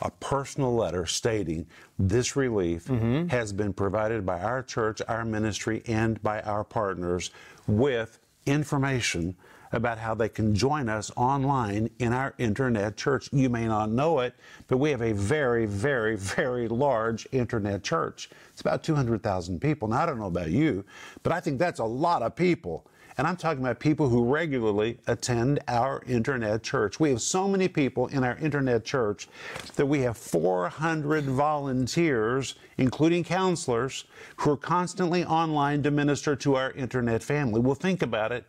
A 0.02 0.12
personal 0.12 0.74
letter 0.76 1.06
stating 1.06 1.66
this 1.98 2.36
relief 2.36 2.86
mm-hmm. 2.86 3.28
has 3.28 3.52
been 3.52 3.74
provided 3.74 4.26
by 4.26 4.40
our 4.40 4.62
church, 4.62 5.02
our 5.08 5.26
ministry, 5.26 5.82
and 5.88 6.22
by 6.22 6.42
our 6.42 6.64
partners 6.64 7.32
with 7.68 8.20
information 8.46 9.36
about 9.72 9.98
how 9.98 10.14
they 10.14 10.30
can 10.30 10.56
join 10.56 10.90
us 10.90 11.12
online 11.16 11.90
in 12.00 12.14
our 12.14 12.34
internet 12.38 12.98
church. 12.98 13.30
You 13.32 13.50
may 13.50 13.68
not 13.68 13.90
know 13.90 14.20
it, 14.20 14.36
but 14.68 14.78
we 14.78 14.92
have 14.92 15.02
a 15.02 15.14
very, 15.14 15.66
very, 15.66 16.16
very 16.16 16.68
large 16.68 17.28
internet 17.32 17.84
church. 17.84 18.30
It's 18.52 18.62
about 18.62 18.84
200,000 18.84 19.60
people. 19.60 19.88
Now, 19.88 20.04
I 20.04 20.06
don't 20.06 20.20
know 20.20 20.28
about 20.28 20.52
you, 20.52 20.86
but 21.24 21.32
I 21.32 21.40
think 21.40 21.60
that's 21.60 21.80
a 21.80 21.86
lot 21.86 22.22
of 22.22 22.36
people. 22.36 22.86
And 23.18 23.26
I'm 23.26 23.38
talking 23.38 23.64
about 23.64 23.80
people 23.80 24.10
who 24.10 24.26
regularly 24.26 24.98
attend 25.08 25.62
our 25.70 26.04
internet 26.06 26.64
church. 26.64 27.00
We 27.00 27.12
have 27.12 27.22
so 27.22 27.48
many 27.48 27.70
people 27.70 28.08
in 28.08 28.26
our 28.26 28.36
internet 28.38 28.84
church 28.84 29.30
that 29.76 29.86
we 29.86 30.02
have 30.02 30.18
400 30.18 31.24
volunteers, 31.24 32.56
including 32.78 33.24
counselors, 33.24 34.04
who 34.38 34.52
are 34.52 34.58
constantly 34.58 35.24
online 35.24 35.82
to 35.84 35.92
minister 35.92 36.36
to 36.36 36.56
our 36.56 36.72
internet 36.72 37.24
family. 37.24 37.62
Well, 37.62 37.76
think 37.76 38.02
about 38.02 38.34
it. 38.34 38.46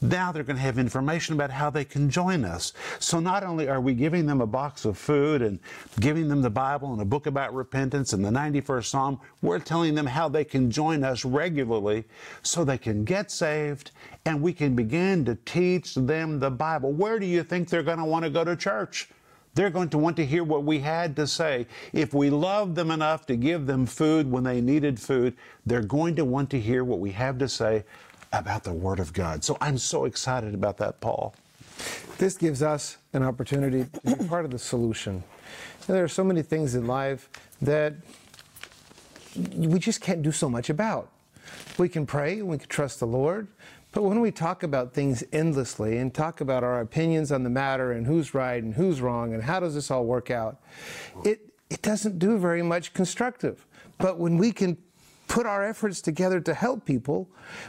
Now 0.00 0.30
they're 0.30 0.44
going 0.44 0.56
to 0.56 0.62
have 0.62 0.78
information 0.78 1.34
about 1.34 1.50
how 1.50 1.70
they 1.70 1.84
can 1.84 2.08
join 2.08 2.44
us. 2.44 2.72
So 3.00 3.18
not 3.18 3.42
only 3.42 3.68
are 3.68 3.80
we 3.80 3.94
giving 3.94 4.26
them 4.26 4.40
a 4.40 4.46
box 4.46 4.84
of 4.84 4.96
food 4.96 5.42
and 5.42 5.58
giving 5.98 6.28
them 6.28 6.40
the 6.40 6.50
Bible 6.50 6.92
and 6.92 7.02
a 7.02 7.04
book 7.04 7.26
about 7.26 7.52
repentance 7.52 8.12
and 8.12 8.24
the 8.24 8.30
91st 8.30 8.84
Psalm, 8.84 9.20
we're 9.42 9.58
telling 9.58 9.96
them 9.96 10.06
how 10.06 10.28
they 10.28 10.44
can 10.44 10.70
join 10.70 11.02
us 11.02 11.24
regularly 11.24 12.04
so 12.42 12.62
they 12.62 12.78
can 12.78 13.04
get 13.04 13.32
saved 13.32 13.90
and 14.24 14.40
we 14.40 14.52
can 14.52 14.76
begin 14.76 15.24
to 15.24 15.34
teach 15.44 15.96
them 15.96 16.38
the 16.38 16.50
Bible. 16.50 16.92
Where 16.92 17.18
do 17.18 17.26
you 17.26 17.42
think 17.42 17.68
they're 17.68 17.82
going 17.82 17.98
to 17.98 18.04
want 18.04 18.24
to 18.24 18.30
go 18.30 18.44
to 18.44 18.54
church? 18.54 19.08
They're 19.54 19.70
going 19.70 19.88
to 19.88 19.98
want 19.98 20.14
to 20.16 20.26
hear 20.26 20.44
what 20.44 20.62
we 20.62 20.78
had 20.78 21.16
to 21.16 21.26
say. 21.26 21.66
If 21.92 22.14
we 22.14 22.30
loved 22.30 22.76
them 22.76 22.92
enough 22.92 23.26
to 23.26 23.34
give 23.34 23.66
them 23.66 23.86
food 23.86 24.30
when 24.30 24.44
they 24.44 24.60
needed 24.60 25.00
food, 25.00 25.34
they're 25.66 25.82
going 25.82 26.14
to 26.16 26.24
want 26.24 26.50
to 26.50 26.60
hear 26.60 26.84
what 26.84 27.00
we 27.00 27.10
have 27.10 27.38
to 27.38 27.48
say 27.48 27.82
about 28.32 28.64
the 28.64 28.72
Word 28.72 29.00
of 29.00 29.12
God. 29.12 29.44
So 29.44 29.56
I'm 29.60 29.78
so 29.78 30.04
excited 30.04 30.54
about 30.54 30.76
that, 30.78 31.00
Paul. 31.00 31.34
This 32.18 32.36
gives 32.36 32.62
us 32.62 32.96
an 33.12 33.22
opportunity 33.22 33.84
to 33.84 34.16
be 34.16 34.28
part 34.28 34.44
of 34.44 34.50
the 34.50 34.58
solution. 34.58 35.22
there 35.86 36.02
are 36.02 36.08
so 36.08 36.24
many 36.24 36.42
things 36.42 36.74
in 36.74 36.86
life 36.86 37.30
that 37.62 37.94
we 39.54 39.78
just 39.78 40.00
can't 40.00 40.22
do 40.22 40.32
so 40.32 40.48
much 40.48 40.68
about. 40.68 41.10
We 41.78 41.88
can 41.88 42.06
pray, 42.06 42.42
we 42.42 42.58
can 42.58 42.68
trust 42.68 43.00
the 43.00 43.06
Lord, 43.06 43.46
but 43.92 44.02
when 44.02 44.20
we 44.20 44.30
talk 44.30 44.62
about 44.62 44.92
things 44.92 45.24
endlessly 45.32 45.98
and 45.98 46.12
talk 46.12 46.40
about 46.40 46.62
our 46.62 46.80
opinions 46.80 47.32
on 47.32 47.42
the 47.42 47.50
matter 47.50 47.92
and 47.92 48.06
who's 48.06 48.34
right 48.34 48.62
and 48.62 48.74
who's 48.74 49.00
wrong 49.00 49.32
and 49.32 49.42
how 49.42 49.60
does 49.60 49.74
this 49.74 49.90
all 49.90 50.04
work 50.04 50.30
out, 50.30 50.60
it, 51.24 51.52
it 51.70 51.82
doesn't 51.82 52.18
do 52.18 52.36
very 52.38 52.62
much 52.62 52.92
constructive. 52.92 53.64
But 53.96 54.18
when 54.18 54.36
we 54.36 54.52
can 54.52 54.76
put 55.28 55.46
our 55.46 55.64
efforts 55.64 56.00
together 56.00 56.40
to 56.40 56.54
help 56.54 56.84
people, 56.84 57.28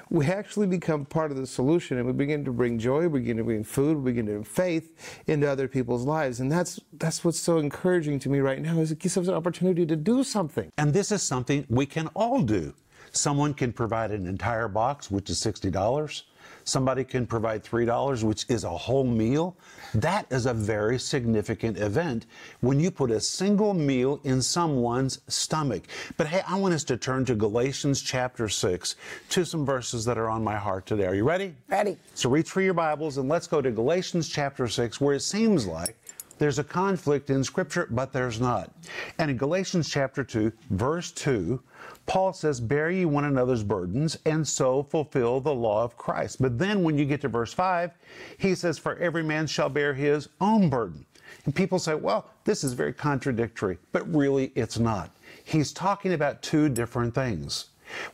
we 0.10 0.26
actually 0.26 0.66
become 0.66 1.06
part 1.06 1.30
of 1.30 1.38
the 1.38 1.46
solution 1.46 1.98
and 1.98 2.08
we 2.08 2.14
begin 2.14 2.44
to 2.46 2.52
bring 2.52 2.80
joy, 2.80 3.08
we 3.08 3.20
begin 3.20 3.38
to 3.38 3.44
bring 3.44 3.64
food, 3.64 3.98
we 3.98 4.12
begin 4.12 4.26
to 4.26 4.32
bring 4.32 4.44
faith 4.44 5.22
into 5.28 5.48
other 5.48 5.68
people's 5.68 6.06
lives. 6.06 6.40
And 6.40 6.52
that's 6.52 6.80
that's 6.94 7.24
what's 7.24 7.40
so 7.40 7.60
encouraging 7.60 8.20
to 8.20 8.30
me 8.30 8.40
right 8.40 8.62
now 8.62 8.80
is 8.80 8.92
it 8.92 9.00
gives 9.00 9.18
us 9.18 9.28
an 9.28 9.34
opportunity 9.34 9.86
to 9.86 9.96
do 9.96 10.24
something. 10.24 10.72
And 10.78 10.94
this 10.94 11.12
is 11.12 11.22
something 11.22 11.66
we 11.70 11.86
can 11.86 12.08
all 12.16 12.42
do. 12.42 12.74
Someone 13.12 13.54
can 13.54 13.74
provide 13.74 14.12
an 14.12 14.28
entire 14.28 14.68
box, 14.68 15.10
which 15.10 15.30
is 15.30 15.40
$60. 15.40 16.24
Somebody 16.64 17.04
can 17.04 17.26
provide 17.26 17.64
$3, 17.64 18.24
which 18.24 18.46
is 18.50 18.64
a 18.64 18.70
whole 18.70 19.04
meal. 19.04 19.56
That 19.94 20.26
is 20.30 20.46
a 20.46 20.54
very 20.54 21.00
significant 21.00 21.78
event 21.78 22.26
when 22.62 22.80
you 22.80 22.92
put 22.92 23.12
a 23.12 23.20
single 23.20 23.74
meal 23.74 24.20
in 24.24 24.42
someone's 24.42 25.22
stomach. 25.28 25.84
But 26.18 26.28
hey, 26.28 26.42
I 26.48 26.56
want 26.56 26.74
us 26.74 26.84
to 26.86 26.98
turn 26.98 27.26
to 27.26 27.36
Galatians 27.36 28.02
chapter 28.02 28.50
6 28.50 28.96
to 29.30 29.46
some 29.46 29.66
verses 29.66 30.06
that 30.06 30.18
are 30.18 30.30
on 30.30 30.44
my 30.44 30.56
heart 30.56 30.86
today. 30.86 31.06
Are 31.06 31.16
you 31.16 31.24
ready? 31.24 31.56
Ready. 31.68 31.98
So 32.14 32.30
reach 32.30 32.50
for 32.50 32.62
your 32.62 32.74
Bibles 32.74 33.18
and 33.18 33.28
let's 33.28 33.48
go 33.48 33.62
to 33.62 33.72
Galatians 33.72 34.30
chapter 34.30 34.68
6, 34.68 35.02
where 35.02 35.16
it 35.16 35.22
seems 35.22 35.66
like 35.66 35.96
there's 36.40 36.60
a 36.60 36.64
conflict 36.64 37.30
in 37.30 37.44
Scripture, 37.44 37.88
but 37.92 38.14
there's 38.14 38.40
not. 38.40 38.72
And 39.18 39.30
in 39.30 39.38
Galatians 39.38 39.90
chapter 39.90 40.24
2, 40.24 40.52
verse 40.70 41.12
2, 41.12 41.62
Paul 42.10 42.34
says, 42.34 42.60
Bear 42.60 42.90
ye 42.90 43.06
one 43.06 43.26
another's 43.26 43.62
burdens, 43.62 44.18
and 44.26 44.46
so 44.46 44.82
fulfill 44.82 45.40
the 45.40 45.54
law 45.54 45.84
of 45.84 45.96
Christ. 45.96 46.42
But 46.42 46.58
then 46.58 46.82
when 46.82 46.98
you 46.98 47.06
get 47.06 47.22
to 47.22 47.28
verse 47.28 47.54
5, 47.54 47.92
he 48.40 48.56
says, 48.56 48.80
For 48.80 48.98
every 48.98 49.22
man 49.22 49.46
shall 49.46 49.70
bear 49.70 49.94
his 49.94 50.28
own 50.42 50.72
burden. 50.72 51.06
And 51.46 51.54
people 51.56 51.78
say, 51.78 51.94
Well, 51.94 52.28
this 52.46 52.64
is 52.64 52.74
very 52.74 52.94
contradictory, 52.94 53.78
but 53.92 54.12
really 54.12 54.52
it's 54.56 54.80
not. 54.80 55.12
He's 55.44 55.72
talking 55.72 56.14
about 56.14 56.42
two 56.42 56.68
different 56.68 57.14
things. 57.14 57.66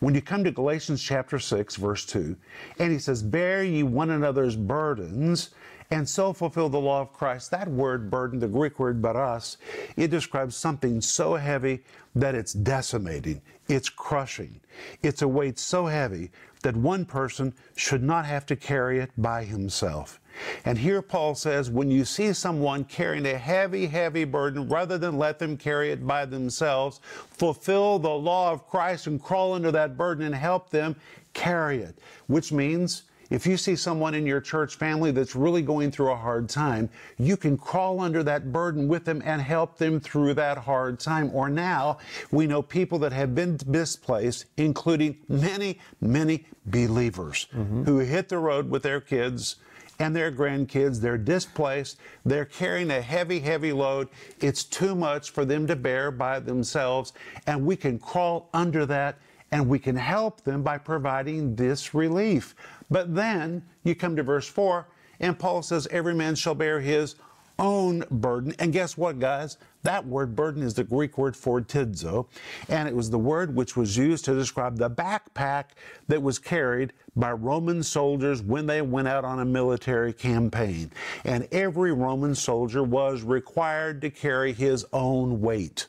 When 0.01 0.13
you 0.13 0.21
come 0.21 0.43
to 0.43 0.51
Galatians 0.51 1.01
chapter 1.01 1.39
6, 1.39 1.77
verse 1.77 2.05
2, 2.05 2.35
and 2.79 2.91
he 2.91 2.99
says, 2.99 3.23
Bear 3.23 3.63
ye 3.63 3.83
one 3.83 4.09
another's 4.09 4.57
burdens, 4.57 5.51
and 5.91 6.07
so 6.07 6.33
fulfill 6.33 6.69
the 6.69 6.79
law 6.79 7.01
of 7.01 7.13
Christ. 7.13 7.51
That 7.51 7.67
word 7.67 8.09
burden, 8.09 8.39
the 8.39 8.47
Greek 8.47 8.79
word 8.79 9.01
baros, 9.01 9.57
it 9.95 10.09
describes 10.09 10.55
something 10.55 11.01
so 11.01 11.35
heavy 11.35 11.83
that 12.15 12.35
it's 12.35 12.53
decimating, 12.53 13.41
it's 13.67 13.89
crushing. 13.89 14.59
It's 15.01 15.21
a 15.21 15.27
weight 15.27 15.59
so 15.59 15.85
heavy 15.85 16.31
that 16.63 16.75
one 16.75 17.05
person 17.05 17.53
should 17.75 18.03
not 18.03 18.25
have 18.25 18.45
to 18.47 18.55
carry 18.55 18.99
it 18.99 19.11
by 19.17 19.43
himself. 19.43 20.19
And 20.65 20.77
here 20.77 21.01
Paul 21.01 21.35
says, 21.35 21.69
when 21.69 21.89
you 21.89 22.03
see 22.03 22.33
someone 22.33 22.83
carrying 22.85 23.25
a 23.25 23.37
heavy, 23.37 23.87
heavy 23.87 24.25
burden, 24.25 24.67
rather 24.67 24.97
than 24.97 25.17
let 25.17 25.39
them 25.39 25.55
carry 25.55 25.91
it 25.91 26.05
by 26.05 26.25
themselves, 26.25 26.99
fulfill 27.29 27.99
the 27.99 28.09
law 28.09 28.51
of 28.51 28.67
Christ 28.67 29.07
and 29.07 29.21
crawl 29.21 29.53
under 29.53 29.71
that 29.71 29.95
burden 29.95 30.25
and 30.25 30.35
help 30.35 30.69
them 30.69 30.95
carry 31.33 31.79
it, 31.79 31.99
which 32.27 32.51
means 32.51 33.03
if 33.29 33.47
you 33.47 33.57
see 33.57 33.75
someone 33.75 34.13
in 34.13 34.25
your 34.25 34.41
church 34.41 34.75
family 34.75 35.11
that's 35.11 35.35
really 35.35 35.61
going 35.61 35.91
through 35.91 36.11
a 36.11 36.15
hard 36.15 36.49
time, 36.49 36.89
you 37.17 37.37
can 37.37 37.57
crawl 37.57 37.99
under 37.99 38.23
that 38.23 38.51
burden 38.51 38.87
with 38.87 39.05
them 39.05 39.21
and 39.25 39.41
help 39.41 39.77
them 39.77 39.99
through 39.99 40.33
that 40.35 40.57
hard 40.57 40.99
time. 40.99 41.31
Or 41.33 41.49
now, 41.49 41.97
we 42.31 42.47
know 42.47 42.61
people 42.61 42.99
that 42.99 43.13
have 43.13 43.33
been 43.33 43.57
displaced, 43.57 44.45
including 44.57 45.17
many, 45.27 45.79
many 46.01 46.45
believers 46.65 47.47
mm-hmm. 47.53 47.83
who 47.83 47.99
hit 47.99 48.29
the 48.29 48.37
road 48.37 48.69
with 48.69 48.83
their 48.83 49.01
kids 49.01 49.57
and 49.99 50.15
their 50.15 50.31
grandkids. 50.31 50.99
They're 50.99 51.17
displaced. 51.17 51.97
They're 52.25 52.45
carrying 52.45 52.91
a 52.91 53.01
heavy, 53.01 53.39
heavy 53.39 53.71
load. 53.71 54.09
It's 54.39 54.63
too 54.63 54.95
much 54.95 55.31
for 55.31 55.45
them 55.45 55.67
to 55.67 55.75
bear 55.75 56.11
by 56.11 56.39
themselves. 56.39 57.13
And 57.47 57.65
we 57.65 57.75
can 57.75 57.99
crawl 57.99 58.49
under 58.53 58.85
that 58.87 59.17
and 59.51 59.67
we 59.67 59.79
can 59.79 59.95
help 59.95 60.41
them 60.41 60.63
by 60.63 60.77
providing 60.77 61.55
this 61.55 61.93
relief. 61.93 62.55
But 62.89 63.15
then 63.15 63.63
you 63.83 63.95
come 63.95 64.15
to 64.15 64.23
verse 64.23 64.47
4, 64.47 64.87
and 65.19 65.37
Paul 65.37 65.61
says, 65.61 65.87
Every 65.91 66.13
man 66.13 66.35
shall 66.35 66.55
bear 66.55 66.79
his 66.79 67.15
own 67.57 68.03
burden. 68.11 68.53
And 68.59 68.73
guess 68.73 68.97
what, 68.97 69.19
guys? 69.19 69.57
That 69.83 70.05
word 70.05 70.35
burden 70.35 70.63
is 70.63 70.73
the 70.73 70.83
Greek 70.83 71.17
word 71.17 71.35
fortizo, 71.35 72.27
and 72.69 72.87
it 72.87 72.95
was 72.95 73.09
the 73.09 73.19
word 73.19 73.55
which 73.55 73.77
was 73.77 73.95
used 73.95 74.25
to 74.25 74.33
describe 74.33 74.77
the 74.77 74.89
backpack 74.89 75.65
that 76.07 76.21
was 76.21 76.39
carried 76.39 76.91
by 77.15 77.31
Roman 77.31 77.83
soldiers 77.83 78.41
when 78.41 78.65
they 78.65 78.81
went 78.81 79.07
out 79.07 79.23
on 79.23 79.39
a 79.39 79.45
military 79.45 80.11
campaign. 80.11 80.91
And 81.23 81.47
every 81.51 81.93
Roman 81.93 82.35
soldier 82.35 82.83
was 82.83 83.21
required 83.21 84.01
to 84.01 84.09
carry 84.09 84.53
his 84.53 84.85
own 84.91 85.39
weight. 85.39 85.87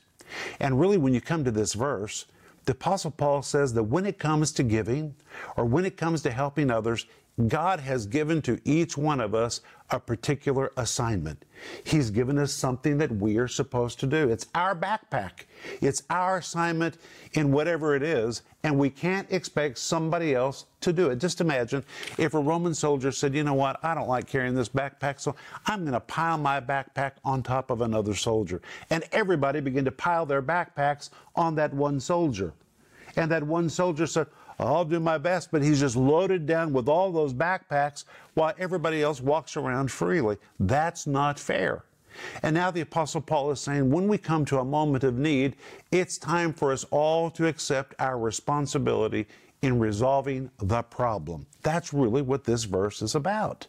And 0.61 0.79
really, 0.79 0.99
when 0.99 1.15
you 1.15 1.21
come 1.21 1.45
to 1.45 1.51
this 1.51 1.73
verse, 1.73 2.27
the 2.66 2.73
Apostle 2.73 3.12
Paul 3.12 3.42
says 3.42 3.73
that 3.75 3.85
when 3.85 4.04
it 4.04 4.18
comes 4.18 4.52
to 4.52 4.62
giving 4.62 5.14
or 5.56 5.64
when 5.64 5.85
it 5.87 5.96
comes 5.96 6.23
to 6.23 6.30
helping 6.30 6.70
others, 6.70 7.06
God 7.47 7.81
has 7.81 8.07
given 8.07 8.40
to 8.43 8.59
each 8.64 8.97
one 8.97 9.21
of 9.21 9.35
us 9.35 9.61
a 9.90 10.00
particular 10.00 10.73
assignment. 10.78 11.45
He's 11.85 12.11
given 12.11 12.38
us 12.38 12.50
something 12.50 12.97
that 12.97 13.12
we 13.12 13.37
are 13.37 13.47
supposed 13.47 14.00
to 14.00 14.07
do. 14.07 14.31
It's 14.31 14.47
our 14.55 14.75
backpack, 14.75 15.45
it's 15.83 16.02
our 16.09 16.38
assignment 16.38 16.97
in 17.35 17.52
whatever 17.52 17.95
it 17.95 18.02
is, 18.02 18.40
and 18.62 18.78
we 18.78 18.88
can't 18.88 19.31
expect 19.31 19.76
somebody 19.76 20.35
else 20.35 20.64
to 20.81 20.95
do 20.95 21.11
it. 21.11 21.19
Just 21.19 21.43
imagine 21.43 21.85
if 22.16 22.33
a 22.33 22.40
Roman 22.40 22.75
soldier 22.75 23.12
said, 23.12 23.35
You 23.35 23.45
know 23.45 23.55
what, 23.55 23.85
I 23.85 23.95
don't 23.95 24.09
like 24.09 24.26
carrying 24.26 24.55
this 24.55 24.71
backpack, 24.71 25.21
so 25.21 25.37
I'm 25.66 25.83
going 25.83 25.93
to 25.93 26.00
pile 26.00 26.38
my 26.38 26.59
backpack 26.59 27.12
on 27.23 27.43
top 27.43 27.71
of 27.71 27.83
another 27.83 28.14
soldier. 28.14 28.62
And 28.88 29.05
everybody 29.12 29.61
began 29.61 29.85
to 29.85 29.93
pile 29.93 30.25
their 30.25 30.43
backpacks 30.43 31.11
on 31.35 31.55
that 31.57 31.75
one 31.75 32.00
soldier. 32.00 32.55
And 33.16 33.31
that 33.31 33.43
one 33.43 33.69
soldier 33.69 34.07
said, 34.07 34.26
I'll 34.59 34.85
do 34.85 35.01
my 35.01 35.19
best, 35.19 35.51
but 35.51 35.63
he's 35.63 35.81
just 35.81 35.97
loaded 35.97 36.47
down 36.47 36.73
with 36.73 36.89
all 36.89 37.13
those 37.13 37.35
backpacks 37.35 38.05
while 38.35 38.55
everybody 38.59 39.03
else 39.03 39.21
walks 39.21 39.57
around 39.57 39.91
freely. 39.91 40.39
That's 40.59 41.07
not 41.07 41.39
fair. 41.39 41.85
And 42.43 42.55
now 42.55 42.71
the 42.71 42.81
Apostle 42.81 43.21
Paul 43.21 43.51
is 43.51 43.61
saying 43.61 43.91
when 43.91 44.09
we 44.09 44.19
come 44.19 44.45
to 44.47 44.59
a 44.59 44.65
moment 44.65 45.05
of 45.05 45.19
need, 45.19 45.57
it's 45.91 46.17
time 46.17 46.53
for 46.53 46.73
us 46.73 46.85
all 46.91 47.31
to 47.33 47.47
accept 47.47 47.95
our 47.99 48.19
responsibility 48.19 49.27
in 49.63 49.79
resolving 49.79 50.51
the 50.59 50.83
problem. 50.83 51.47
That's 51.63 51.93
really 51.93 52.23
what 52.23 52.45
this 52.45 52.65
verse 52.65 53.03
is 53.03 53.15
about. 53.15 53.67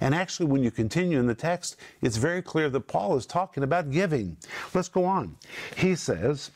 And 0.00 0.14
actually, 0.14 0.46
when 0.46 0.62
you 0.62 0.70
continue 0.70 1.18
in 1.18 1.26
the 1.26 1.34
text, 1.34 1.76
it's 2.00 2.16
very 2.16 2.40
clear 2.40 2.70
that 2.70 2.80
Paul 2.86 3.16
is 3.16 3.26
talking 3.26 3.64
about 3.64 3.90
giving. 3.90 4.36
Let's 4.74 4.88
go 4.88 5.04
on. 5.04 5.36
He 5.76 5.96
says 5.96 6.50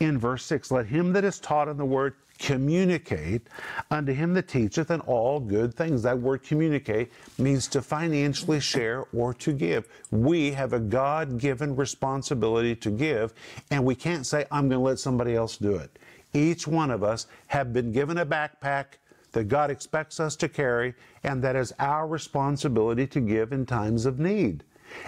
in 0.00 0.18
verse 0.18 0.44
6 0.46 0.70
Let 0.70 0.86
him 0.86 1.12
that 1.12 1.24
is 1.24 1.38
taught 1.38 1.68
in 1.68 1.76
the 1.76 1.84
word 1.84 2.14
communicate 2.38 3.48
unto 3.90 4.12
him 4.12 4.34
that 4.34 4.48
teacheth 4.48 4.90
in 4.90 5.00
all 5.00 5.40
good 5.40 5.74
things. 5.74 6.02
That 6.02 6.18
word 6.18 6.42
communicate 6.42 7.12
means 7.38 7.68
to 7.68 7.82
financially 7.82 8.60
share 8.60 9.04
or 9.12 9.34
to 9.34 9.52
give. 9.52 9.88
We 10.10 10.52
have 10.52 10.72
a 10.72 10.80
God 10.80 11.38
given 11.38 11.76
responsibility 11.76 12.74
to 12.76 12.90
give, 12.90 13.34
and 13.70 13.84
we 13.84 13.94
can't 13.94 14.26
say, 14.26 14.46
I'm 14.50 14.68
going 14.68 14.80
to 14.80 14.84
let 14.84 14.98
somebody 14.98 15.34
else 15.34 15.56
do 15.56 15.76
it. 15.76 15.98
Each 16.32 16.66
one 16.66 16.90
of 16.90 17.04
us 17.04 17.26
have 17.46 17.72
been 17.72 17.92
given 17.92 18.18
a 18.18 18.26
backpack 18.26 18.98
that 19.32 19.48
God 19.48 19.70
expects 19.70 20.20
us 20.20 20.36
to 20.36 20.48
carry, 20.48 20.94
and 21.22 21.42
that 21.42 21.56
is 21.56 21.72
our 21.78 22.06
responsibility 22.06 23.06
to 23.08 23.20
give 23.20 23.52
in 23.52 23.66
times 23.66 24.06
of 24.06 24.18
need. 24.18 24.64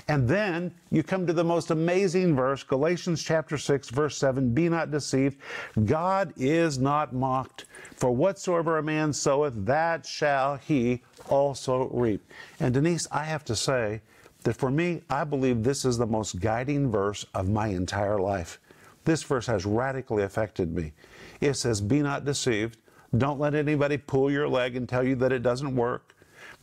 And 0.08 0.28
then 0.28 0.72
you 0.90 1.02
come 1.02 1.26
to 1.26 1.32
the 1.32 1.44
most 1.44 1.70
amazing 1.70 2.36
verse, 2.36 2.62
Galatians 2.62 3.22
chapter 3.22 3.58
6, 3.58 3.90
verse 3.90 4.16
7 4.16 4.52
Be 4.54 4.68
not 4.68 4.90
deceived. 4.90 5.38
God 5.84 6.32
is 6.36 6.78
not 6.78 7.12
mocked. 7.12 7.66
For 7.96 8.10
whatsoever 8.10 8.78
a 8.78 8.82
man 8.82 9.12
soweth, 9.12 9.66
that 9.66 10.06
shall 10.06 10.56
he 10.56 11.02
also 11.28 11.88
reap. 11.88 12.22
And 12.60 12.74
Denise, 12.74 13.08
I 13.10 13.24
have 13.24 13.44
to 13.46 13.56
say 13.56 14.02
that 14.42 14.56
for 14.56 14.70
me, 14.70 15.02
I 15.10 15.24
believe 15.24 15.62
this 15.62 15.84
is 15.84 15.98
the 15.98 16.06
most 16.06 16.40
guiding 16.40 16.90
verse 16.90 17.26
of 17.34 17.48
my 17.48 17.68
entire 17.68 18.18
life. 18.18 18.60
This 19.04 19.22
verse 19.22 19.46
has 19.46 19.64
radically 19.64 20.22
affected 20.22 20.74
me. 20.74 20.92
It 21.40 21.54
says, 21.54 21.80
Be 21.80 22.00
not 22.00 22.24
deceived. 22.24 22.78
Don't 23.16 23.40
let 23.40 23.54
anybody 23.54 23.96
pull 23.96 24.30
your 24.30 24.48
leg 24.48 24.76
and 24.76 24.88
tell 24.88 25.04
you 25.04 25.14
that 25.16 25.32
it 25.32 25.42
doesn't 25.42 25.74
work. 25.74 26.14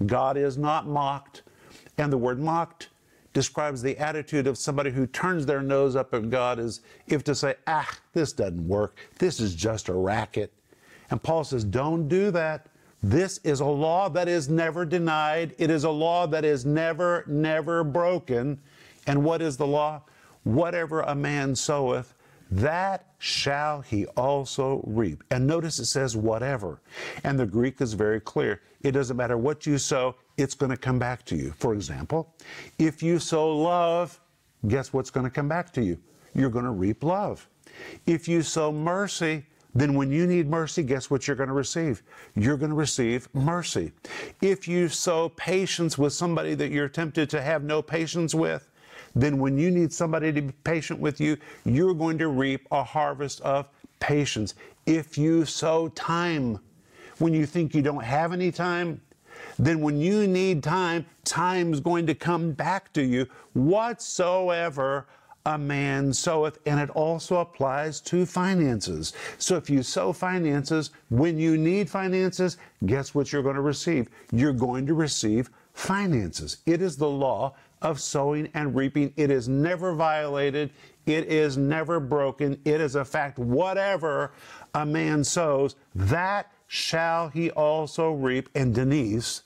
God 0.06 0.38
is 0.38 0.58
not 0.58 0.88
mocked. 0.88 1.44
And 1.98 2.12
the 2.12 2.18
word 2.18 2.40
mocked 2.40 2.90
describes 3.34 3.82
the 3.82 3.98
attitude 3.98 4.48
of 4.48 4.58
somebody 4.58 4.92
who 4.92 5.08
turns 5.08 5.46
their 5.46 5.62
nose 5.62 5.96
up 5.96 6.14
at 6.14 6.30
God 6.30 6.60
as 6.60 6.82
if 7.08 7.24
to 7.26 7.36
say, 7.36 7.56
ah, 7.68 7.90
this 8.14 8.32
doesn't 8.32 8.68
work. 8.68 8.96
This 9.20 9.40
is 9.40 9.56
just 9.56 9.90
a 9.90 9.94
racket. 9.94 10.54
And 11.10 11.22
Paul 11.22 11.44
says, 11.44 11.64
don't 11.64 12.08
do 12.08 12.32
that. 12.32 12.68
This 13.02 13.40
is 13.40 13.60
a 13.60 13.66
law 13.66 14.08
that 14.10 14.30
is 14.30 14.48
never 14.48 14.86
denied. 14.86 15.56
It 15.58 15.70
is 15.70 15.84
a 15.84 15.90
law 15.90 16.26
that 16.28 16.46
is 16.46 16.66
never, 16.66 17.26
never 17.28 17.84
broken. 17.84 18.60
And 19.08 19.24
what 19.24 19.42
is 19.42 19.58
the 19.58 19.68
law? 19.68 20.04
Whatever 20.44 21.02
a 21.02 21.14
man 21.14 21.56
soweth, 21.56 22.14
that 22.50 23.08
shall 23.18 23.82
he 23.82 24.06
also 24.08 24.84
reap. 24.86 25.24
And 25.32 25.48
notice 25.48 25.80
it 25.80 25.86
says 25.86 26.16
whatever. 26.16 26.82
And 27.24 27.40
the 27.40 27.46
Greek 27.46 27.82
is 27.82 27.94
very 27.94 28.22
clear. 28.22 28.62
It 28.82 28.92
doesn't 28.92 29.18
matter 29.18 29.38
what 29.38 29.66
you 29.66 29.78
sow, 29.78 30.16
it's 30.38 30.56
going 30.56 30.72
to 30.72 30.78
come 30.78 31.00
back 31.00 31.26
to 31.26 31.36
you. 31.36 31.54
For 31.58 31.74
example, 31.74 32.34
if 32.80 33.04
you 33.04 33.20
sow 33.20 33.56
love, 33.56 34.20
guess 34.68 34.94
what's 34.94 35.10
going 35.10 35.26
to 35.26 35.30
come 35.30 35.48
back 35.48 35.72
to 35.74 35.84
you? 35.84 35.98
You're 36.34 36.50
going 36.50 36.66
to 36.66 36.72
reap 36.72 37.04
love. 37.04 37.48
If 38.06 38.28
you 38.28 38.42
sow 38.42 38.72
mercy, 38.72 39.46
then 39.76 39.96
when 39.96 40.12
you 40.12 40.28
need 40.28 40.50
mercy, 40.50 40.84
guess 40.84 41.10
what 41.10 41.28
you're 41.28 41.36
going 41.36 41.50
to 41.50 41.54
receive? 41.54 42.04
You're 42.36 42.58
going 42.58 42.70
to 42.70 42.76
receive 42.76 43.28
mercy. 43.34 43.92
If 44.42 44.68
you 44.68 44.88
sow 44.88 45.30
patience 45.30 45.98
with 45.98 46.14
somebody 46.14 46.54
that 46.56 46.72
you're 46.72 46.90
tempted 46.90 47.30
to 47.32 47.42
have 47.42 47.64
no 47.64 47.82
patience 47.82 48.36
with, 48.36 48.70
then 49.16 49.40
when 49.40 49.58
you 49.58 49.70
need 49.72 49.94
somebody 49.94 50.32
to 50.32 50.42
be 50.42 50.54
patient 50.64 51.00
with 51.00 51.20
you, 51.20 51.38
you're 51.66 51.94
going 51.94 52.18
to 52.20 52.28
reap 52.28 52.68
a 52.72 52.84
harvest 52.84 53.42
of 53.42 53.68
patience. 54.00 54.56
If 54.86 55.18
you 55.18 55.46
sow 55.46 55.88
time 55.90 56.60
when 57.20 57.34
you 57.34 57.46
think 57.46 57.76
you 57.76 57.82
don't 57.82 58.04
have 58.04 58.34
any 58.34 58.52
time, 58.52 59.02
then 59.58 59.82
when 59.82 60.00
you 60.00 60.28
need 60.28 60.64
time, 60.64 61.06
time 61.24 61.74
is 61.74 61.80
going 61.80 62.08
to 62.08 62.16
come 62.16 62.52
back 62.52 62.92
to 62.94 63.02
you 63.02 63.28
whatsoever 63.54 65.08
a 65.46 65.58
man 65.58 66.14
soweth, 66.14 66.58
and 66.66 66.80
it 66.80 66.90
also 66.92 67.38
applies 67.38 68.00
to 68.00 68.26
finances. 68.26 69.14
So 69.38 69.58
if 69.58 69.70
you 69.70 69.84
sow 69.84 70.14
finances, 70.14 70.92
when 71.10 71.38
you 71.38 71.58
need 71.58 71.90
finances, 71.90 72.58
guess 72.86 73.14
what 73.14 73.32
you're 73.32 73.44
going 73.44 73.56
to 73.56 73.62
receive? 73.62 74.10
You're 74.32 74.54
going 74.54 74.86
to 74.88 74.94
receive 74.94 75.50
finances. 75.74 76.58
It 76.66 76.82
is 76.82 76.96
the 76.96 77.10
law 77.10 77.56
of 77.82 78.00
sowing 78.00 78.48
and 78.54 78.74
reaping. 78.74 79.14
It 79.18 79.30
is 79.30 79.50
never 79.50 79.94
violated. 79.94 80.72
It 81.06 81.26
is 81.26 81.58
never 81.58 82.00
broken. 82.00 82.58
It 82.64 82.80
is 82.80 82.96
a 82.96 83.04
fact. 83.04 83.38
Whatever 83.38 84.32
a 84.74 84.86
man 84.86 85.24
sows, 85.26 85.76
that 85.94 86.54
shall 86.74 87.30
he 87.30 87.52
also 87.52 88.12
reap. 88.12 88.50
And 88.56 88.74
Denise, 88.74 89.44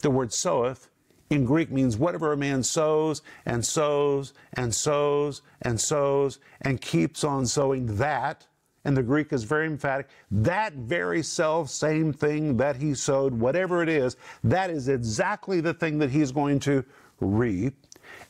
the 0.00 0.10
word 0.10 0.32
soweth 0.32 0.88
in 1.28 1.44
Greek 1.44 1.70
means 1.70 1.98
whatever 1.98 2.32
a 2.32 2.38
man 2.38 2.62
sows 2.62 3.20
and 3.44 3.62
sows 3.62 4.32
and 4.54 4.74
sows 4.74 5.42
and 5.60 5.78
sows 5.78 6.38
and 6.62 6.80
keeps 6.80 7.22
on 7.22 7.44
sowing 7.44 7.84
that. 7.96 8.46
And 8.86 8.96
the 8.96 9.02
Greek 9.02 9.30
is 9.34 9.44
very 9.44 9.66
emphatic. 9.66 10.08
That 10.30 10.72
very 10.72 11.22
self 11.22 11.68
same 11.68 12.14
thing 12.14 12.56
that 12.56 12.76
he 12.76 12.94
sowed, 12.94 13.34
whatever 13.34 13.82
it 13.82 13.90
is, 13.90 14.16
that 14.42 14.70
is 14.70 14.88
exactly 14.88 15.60
the 15.60 15.74
thing 15.74 15.98
that 15.98 16.10
he's 16.10 16.32
going 16.32 16.60
to 16.60 16.82
reap. 17.20 17.76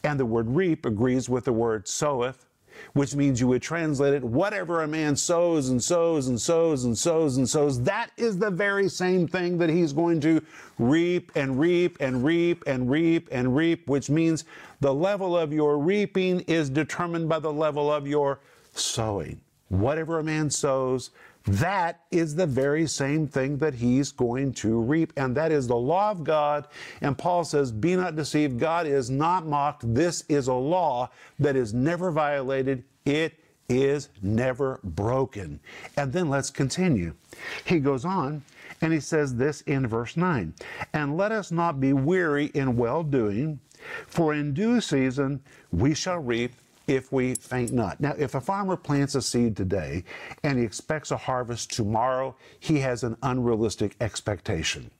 And 0.02 0.18
the 0.18 0.26
word 0.26 0.48
reap 0.48 0.86
agrees 0.86 1.28
with 1.28 1.44
the 1.44 1.52
word 1.52 1.86
soweth, 1.86 2.46
which 2.92 3.14
means 3.14 3.40
you 3.40 3.48
would 3.48 3.62
translate 3.62 4.14
it 4.14 4.24
whatever 4.24 4.82
a 4.82 4.88
man 4.88 5.16
sows 5.16 5.68
and 5.68 5.82
sows 5.82 6.28
and 6.28 6.40
sows 6.40 6.84
and 6.84 6.96
sows 6.96 7.36
and 7.36 7.48
sows, 7.48 7.82
that 7.82 8.10
is 8.16 8.38
the 8.38 8.50
very 8.50 8.88
same 8.88 9.26
thing 9.26 9.58
that 9.58 9.70
he's 9.70 9.92
going 9.92 10.20
to 10.20 10.42
reap 10.78 11.32
and 11.34 11.58
reap 11.58 11.96
and 12.00 12.24
reap 12.24 12.62
and 12.66 12.90
reap 12.90 13.28
and 13.30 13.54
reap, 13.54 13.88
which 13.88 14.10
means 14.10 14.44
the 14.80 14.94
level 14.94 15.36
of 15.36 15.52
your 15.52 15.78
reaping 15.78 16.40
is 16.40 16.70
determined 16.70 17.28
by 17.28 17.38
the 17.38 17.52
level 17.52 17.92
of 17.92 18.06
your 18.06 18.40
sowing. 18.74 19.40
Whatever 19.68 20.18
a 20.18 20.24
man 20.24 20.50
sows, 20.50 21.10
that 21.44 22.00
is 22.10 22.34
the 22.34 22.46
very 22.46 22.86
same 22.86 23.26
thing 23.26 23.58
that 23.58 23.74
he's 23.74 24.12
going 24.12 24.52
to 24.54 24.78
reap, 24.80 25.12
and 25.16 25.34
that 25.36 25.50
is 25.52 25.66
the 25.66 25.76
law 25.76 26.10
of 26.10 26.22
God. 26.22 26.68
And 27.00 27.16
Paul 27.16 27.44
says, 27.44 27.72
Be 27.72 27.96
not 27.96 28.16
deceived, 28.16 28.58
God 28.58 28.86
is 28.86 29.10
not 29.10 29.46
mocked. 29.46 29.94
This 29.94 30.24
is 30.28 30.48
a 30.48 30.54
law 30.54 31.10
that 31.38 31.56
is 31.56 31.72
never 31.72 32.10
violated, 32.10 32.84
it 33.04 33.38
is 33.68 34.08
never 34.20 34.80
broken. 34.82 35.60
And 35.96 36.12
then 36.12 36.28
let's 36.28 36.50
continue. 36.50 37.14
He 37.64 37.78
goes 37.78 38.04
on 38.04 38.42
and 38.80 38.92
he 38.92 39.00
says 39.00 39.36
this 39.36 39.60
in 39.62 39.86
verse 39.86 40.16
9 40.16 40.54
And 40.92 41.16
let 41.16 41.32
us 41.32 41.50
not 41.50 41.80
be 41.80 41.92
weary 41.92 42.46
in 42.46 42.76
well 42.76 43.02
doing, 43.02 43.60
for 44.06 44.34
in 44.34 44.52
due 44.52 44.80
season 44.80 45.40
we 45.70 45.94
shall 45.94 46.18
reap 46.18 46.52
if 46.90 47.12
we 47.12 47.34
faint 47.36 47.72
not. 47.72 48.00
Now, 48.00 48.14
if 48.18 48.34
a 48.34 48.40
farmer 48.40 48.76
plants 48.76 49.14
a 49.14 49.22
seed 49.22 49.56
today 49.56 50.04
and 50.42 50.58
he 50.58 50.64
expects 50.64 51.10
a 51.10 51.16
harvest 51.16 51.72
tomorrow, 51.72 52.34
he 52.58 52.80
has 52.80 53.04
an 53.04 53.16
unrealistic 53.22 53.94
expectation 54.00 54.90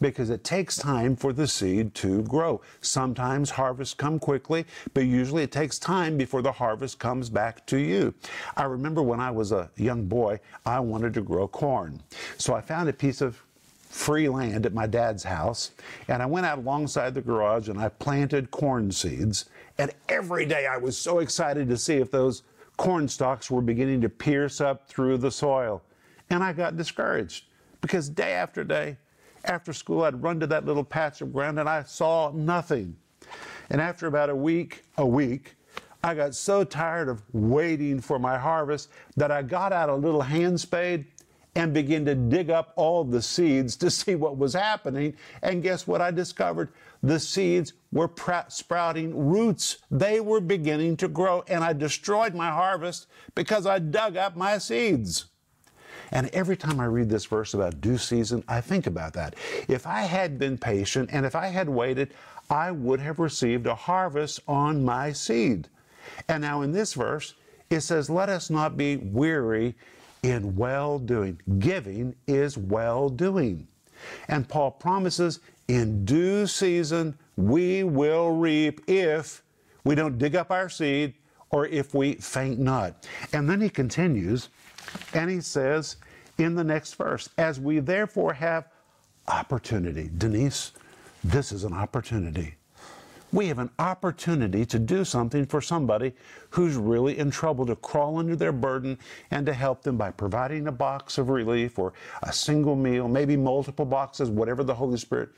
because 0.00 0.30
it 0.30 0.42
takes 0.42 0.76
time 0.76 1.14
for 1.14 1.32
the 1.32 1.46
seed 1.46 1.94
to 1.94 2.22
grow. 2.22 2.60
Sometimes 2.80 3.50
harvests 3.50 3.94
come 3.94 4.18
quickly, 4.18 4.64
but 4.94 5.04
usually 5.04 5.42
it 5.42 5.52
takes 5.52 5.78
time 5.78 6.16
before 6.16 6.42
the 6.42 6.52
harvest 6.52 6.98
comes 6.98 7.28
back 7.28 7.64
to 7.66 7.78
you. 7.78 8.14
I 8.56 8.64
remember 8.64 9.02
when 9.02 9.20
I 9.20 9.30
was 9.30 9.52
a 9.52 9.70
young 9.76 10.06
boy, 10.06 10.40
I 10.64 10.80
wanted 10.80 11.14
to 11.14 11.22
grow 11.22 11.46
corn. 11.46 12.02
So 12.38 12.54
I 12.54 12.60
found 12.60 12.88
a 12.88 12.92
piece 12.92 13.20
of 13.20 13.45
free 13.88 14.28
land 14.28 14.66
at 14.66 14.74
my 14.74 14.86
dad's 14.86 15.24
house, 15.24 15.70
and 16.08 16.22
I 16.22 16.26
went 16.26 16.46
out 16.46 16.58
alongside 16.58 17.14
the 17.14 17.22
garage 17.22 17.68
and 17.68 17.78
I 17.78 17.88
planted 17.88 18.50
corn 18.50 18.90
seeds. 18.92 19.46
And 19.78 19.90
every 20.08 20.46
day 20.46 20.66
I 20.66 20.76
was 20.76 20.96
so 20.98 21.18
excited 21.20 21.68
to 21.68 21.76
see 21.76 21.96
if 21.96 22.10
those 22.10 22.42
corn 22.76 23.08
stalks 23.08 23.50
were 23.50 23.62
beginning 23.62 24.00
to 24.02 24.08
pierce 24.08 24.60
up 24.60 24.88
through 24.88 25.18
the 25.18 25.30
soil. 25.30 25.82
And 26.30 26.42
I 26.42 26.52
got 26.52 26.76
discouraged 26.76 27.44
because 27.80 28.08
day 28.08 28.32
after 28.32 28.64
day, 28.64 28.96
After 29.44 29.72
school, 29.72 30.02
I'd 30.02 30.20
run 30.22 30.40
to 30.40 30.46
that 30.48 30.64
little 30.66 30.82
patch 30.82 31.20
of 31.20 31.32
ground 31.32 31.60
and 31.60 31.68
I 31.68 31.84
saw 31.84 32.32
nothing. 32.34 32.96
And 33.70 33.80
after 33.80 34.08
about 34.08 34.28
a 34.28 34.34
week, 34.34 34.82
a 34.98 35.06
week, 35.06 35.54
I 36.02 36.14
got 36.14 36.34
so 36.34 36.64
tired 36.64 37.08
of 37.08 37.22
waiting 37.32 38.00
for 38.00 38.18
my 38.18 38.38
harvest 38.38 38.90
that 39.16 39.30
I 39.30 39.42
got 39.42 39.72
out 39.72 39.88
a 39.88 39.94
little 39.94 40.22
hand 40.22 40.60
spade 40.60 41.06
and 41.56 41.72
begin 41.72 42.04
to 42.04 42.14
dig 42.14 42.50
up 42.50 42.72
all 42.76 43.02
the 43.02 43.20
seeds 43.20 43.76
to 43.76 43.90
see 43.90 44.14
what 44.14 44.36
was 44.36 44.52
happening. 44.52 45.16
And 45.42 45.62
guess 45.62 45.86
what 45.86 46.00
I 46.00 46.12
discovered? 46.12 46.68
The 47.02 47.18
seeds 47.18 47.72
were 47.92 48.10
sprouting 48.48 49.28
roots. 49.28 49.78
They 49.90 50.20
were 50.20 50.40
beginning 50.40 50.96
to 50.98 51.08
grow, 51.08 51.42
and 51.48 51.64
I 51.64 51.72
destroyed 51.72 52.34
my 52.34 52.50
harvest 52.50 53.06
because 53.34 53.66
I 53.66 53.78
dug 53.78 54.16
up 54.16 54.36
my 54.36 54.58
seeds. 54.58 55.26
And 56.12 56.28
every 56.28 56.56
time 56.56 56.78
I 56.78 56.84
read 56.84 57.08
this 57.08 57.24
verse 57.24 57.54
about 57.54 57.80
due 57.80 57.98
season, 57.98 58.44
I 58.46 58.60
think 58.60 58.86
about 58.86 59.14
that. 59.14 59.34
If 59.66 59.86
I 59.86 60.02
had 60.02 60.38
been 60.38 60.56
patient 60.56 61.10
and 61.12 61.26
if 61.26 61.34
I 61.34 61.48
had 61.48 61.68
waited, 61.68 62.14
I 62.48 62.70
would 62.70 63.00
have 63.00 63.18
received 63.18 63.66
a 63.66 63.74
harvest 63.74 64.40
on 64.46 64.84
my 64.84 65.12
seed. 65.12 65.68
And 66.28 66.42
now 66.42 66.62
in 66.62 66.70
this 66.70 66.94
verse, 66.94 67.34
it 67.70 67.80
says, 67.80 68.08
Let 68.08 68.28
us 68.28 68.50
not 68.50 68.76
be 68.76 68.96
weary 68.98 69.74
in 70.26 70.56
well 70.56 70.98
doing. 70.98 71.40
Giving 71.58 72.14
is 72.26 72.58
well 72.58 73.08
doing. 73.08 73.68
And 74.28 74.48
Paul 74.48 74.72
promises, 74.72 75.40
in 75.68 76.04
due 76.04 76.46
season, 76.46 77.16
we 77.36 77.84
will 77.84 78.32
reap 78.32 78.80
if 78.88 79.42
we 79.84 79.94
don't 79.94 80.18
dig 80.18 80.34
up 80.34 80.50
our 80.50 80.68
seed 80.68 81.14
or 81.50 81.66
if 81.66 81.94
we 81.94 82.14
faint 82.14 82.58
not. 82.58 83.06
And 83.32 83.48
then 83.48 83.60
he 83.60 83.70
continues, 83.70 84.48
and 85.14 85.30
he 85.30 85.40
says 85.40 85.96
in 86.38 86.54
the 86.54 86.64
next 86.64 86.94
verse, 86.94 87.28
as 87.38 87.60
we 87.60 87.78
therefore 87.78 88.32
have 88.32 88.68
opportunity. 89.28 90.10
Denise, 90.18 90.72
this 91.22 91.52
is 91.52 91.64
an 91.64 91.72
opportunity. 91.72 92.54
We 93.36 93.48
have 93.48 93.58
an 93.58 93.68
opportunity 93.78 94.64
to 94.64 94.78
do 94.78 95.04
something 95.04 95.44
for 95.44 95.60
somebody 95.60 96.14
who's 96.48 96.74
really 96.76 97.18
in 97.18 97.30
trouble, 97.30 97.66
to 97.66 97.76
crawl 97.76 98.16
under 98.16 98.34
their 98.34 98.50
burden 98.50 98.98
and 99.30 99.44
to 99.44 99.52
help 99.52 99.82
them 99.82 99.98
by 99.98 100.12
providing 100.12 100.68
a 100.68 100.72
box 100.72 101.18
of 101.18 101.28
relief 101.28 101.78
or 101.78 101.92
a 102.22 102.32
single 102.32 102.74
meal, 102.74 103.08
maybe 103.08 103.36
multiple 103.36 103.84
boxes, 103.84 104.30
whatever 104.30 104.64
the 104.64 104.74
Holy 104.74 104.96
Spirit 104.96 105.28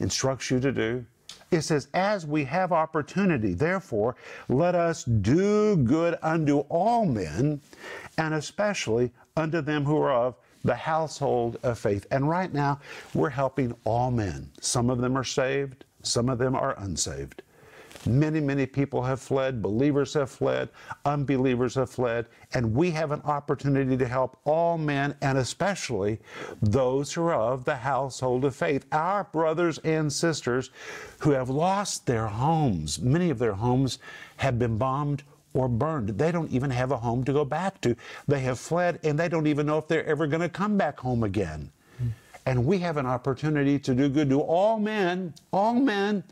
instructs 0.00 0.50
you 0.50 0.60
to 0.60 0.70
do. 0.70 1.06
It 1.50 1.62
says, 1.62 1.88
as 1.94 2.26
we 2.26 2.44
have 2.44 2.72
opportunity, 2.72 3.54
therefore, 3.54 4.16
let 4.50 4.74
us 4.74 5.04
do 5.04 5.78
good 5.78 6.18
unto 6.20 6.58
all 6.68 7.06
men, 7.06 7.62
and 8.18 8.34
especially 8.34 9.12
unto 9.34 9.62
them 9.62 9.86
who 9.86 9.96
are 9.96 10.12
of 10.12 10.34
the 10.62 10.74
household 10.74 11.56
of 11.62 11.78
faith. 11.78 12.06
And 12.10 12.28
right 12.28 12.52
now, 12.52 12.80
we're 13.14 13.30
helping 13.30 13.74
all 13.84 14.10
men. 14.10 14.50
Some 14.60 14.90
of 14.90 14.98
them 14.98 15.16
are 15.16 15.24
saved, 15.24 15.86
some 16.02 16.28
of 16.28 16.38
them 16.38 16.54
are 16.54 16.78
unsaved. 16.78 17.42
Many, 18.06 18.40
many 18.40 18.64
people 18.64 19.02
have 19.02 19.20
fled, 19.20 19.60
believers 19.60 20.14
have 20.14 20.30
fled, 20.30 20.70
unbelievers 21.04 21.74
have 21.74 21.90
fled, 21.90 22.26
and 22.54 22.74
we 22.74 22.90
have 22.92 23.10
an 23.10 23.20
opportunity 23.22 23.94
to 23.94 24.08
help 24.08 24.38
all 24.44 24.78
men 24.78 25.14
and 25.20 25.36
especially 25.36 26.18
those 26.62 27.12
who 27.12 27.24
are 27.24 27.34
of 27.34 27.66
the 27.66 27.76
household 27.76 28.46
of 28.46 28.56
faith, 28.56 28.86
our 28.90 29.24
brothers 29.24 29.78
and 29.78 30.10
sisters 30.10 30.70
who 31.18 31.32
have 31.32 31.50
lost 31.50 32.06
their 32.06 32.26
homes. 32.26 33.00
Many 33.00 33.28
of 33.28 33.38
their 33.38 33.52
homes 33.52 33.98
have 34.38 34.58
been 34.58 34.78
bombed 34.78 35.22
or 35.52 35.68
burned. 35.68 36.10
They 36.10 36.32
don't 36.32 36.50
even 36.50 36.70
have 36.70 36.92
a 36.92 36.96
home 36.96 37.24
to 37.24 37.32
go 37.34 37.44
back 37.44 37.82
to. 37.82 37.96
They 38.26 38.40
have 38.40 38.58
fled 38.58 39.00
and 39.02 39.18
they 39.18 39.28
don't 39.28 39.46
even 39.46 39.66
know 39.66 39.78
if 39.78 39.88
they're 39.88 40.06
ever 40.06 40.26
going 40.26 40.42
to 40.42 40.48
come 40.48 40.78
back 40.78 41.00
home 41.00 41.22
again. 41.22 41.70
And 42.46 42.64
we 42.64 42.78
have 42.78 42.96
an 42.96 43.06
opportunity 43.06 43.78
to 43.80 43.94
do 43.94 44.08
good 44.08 44.30
to 44.30 44.40
all 44.40 44.78
men, 44.78 45.34
all 45.52 45.74
men, 45.74 46.24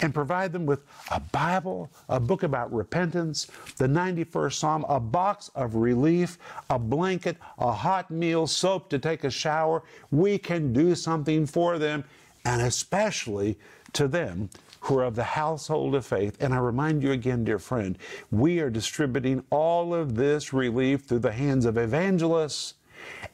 and 0.00 0.14
provide 0.14 0.52
them 0.52 0.64
with 0.64 0.80
a 1.10 1.20
Bible, 1.20 1.90
a 2.08 2.20
book 2.20 2.44
about 2.44 2.72
repentance, 2.72 3.48
the 3.76 3.86
91st 3.86 4.52
Psalm, 4.52 4.86
a 4.88 5.00
box 5.00 5.50
of 5.54 5.74
relief, 5.74 6.38
a 6.70 6.78
blanket, 6.78 7.36
a 7.58 7.72
hot 7.72 8.10
meal, 8.10 8.46
soap 8.46 8.88
to 8.90 8.98
take 8.98 9.24
a 9.24 9.30
shower. 9.30 9.82
We 10.10 10.38
can 10.38 10.72
do 10.72 10.94
something 10.94 11.46
for 11.46 11.78
them, 11.78 12.04
and 12.44 12.62
especially 12.62 13.58
to 13.94 14.06
them 14.06 14.50
who 14.80 14.98
are 14.98 15.04
of 15.04 15.16
the 15.16 15.24
household 15.24 15.96
of 15.96 16.06
faith. 16.06 16.36
And 16.40 16.54
I 16.54 16.58
remind 16.58 17.02
you 17.02 17.10
again, 17.10 17.44
dear 17.44 17.58
friend, 17.58 17.98
we 18.30 18.60
are 18.60 18.70
distributing 18.70 19.42
all 19.50 19.94
of 19.94 20.14
this 20.14 20.52
relief 20.52 21.02
through 21.02 21.20
the 21.20 21.32
hands 21.32 21.64
of 21.64 21.76
evangelists 21.76 22.74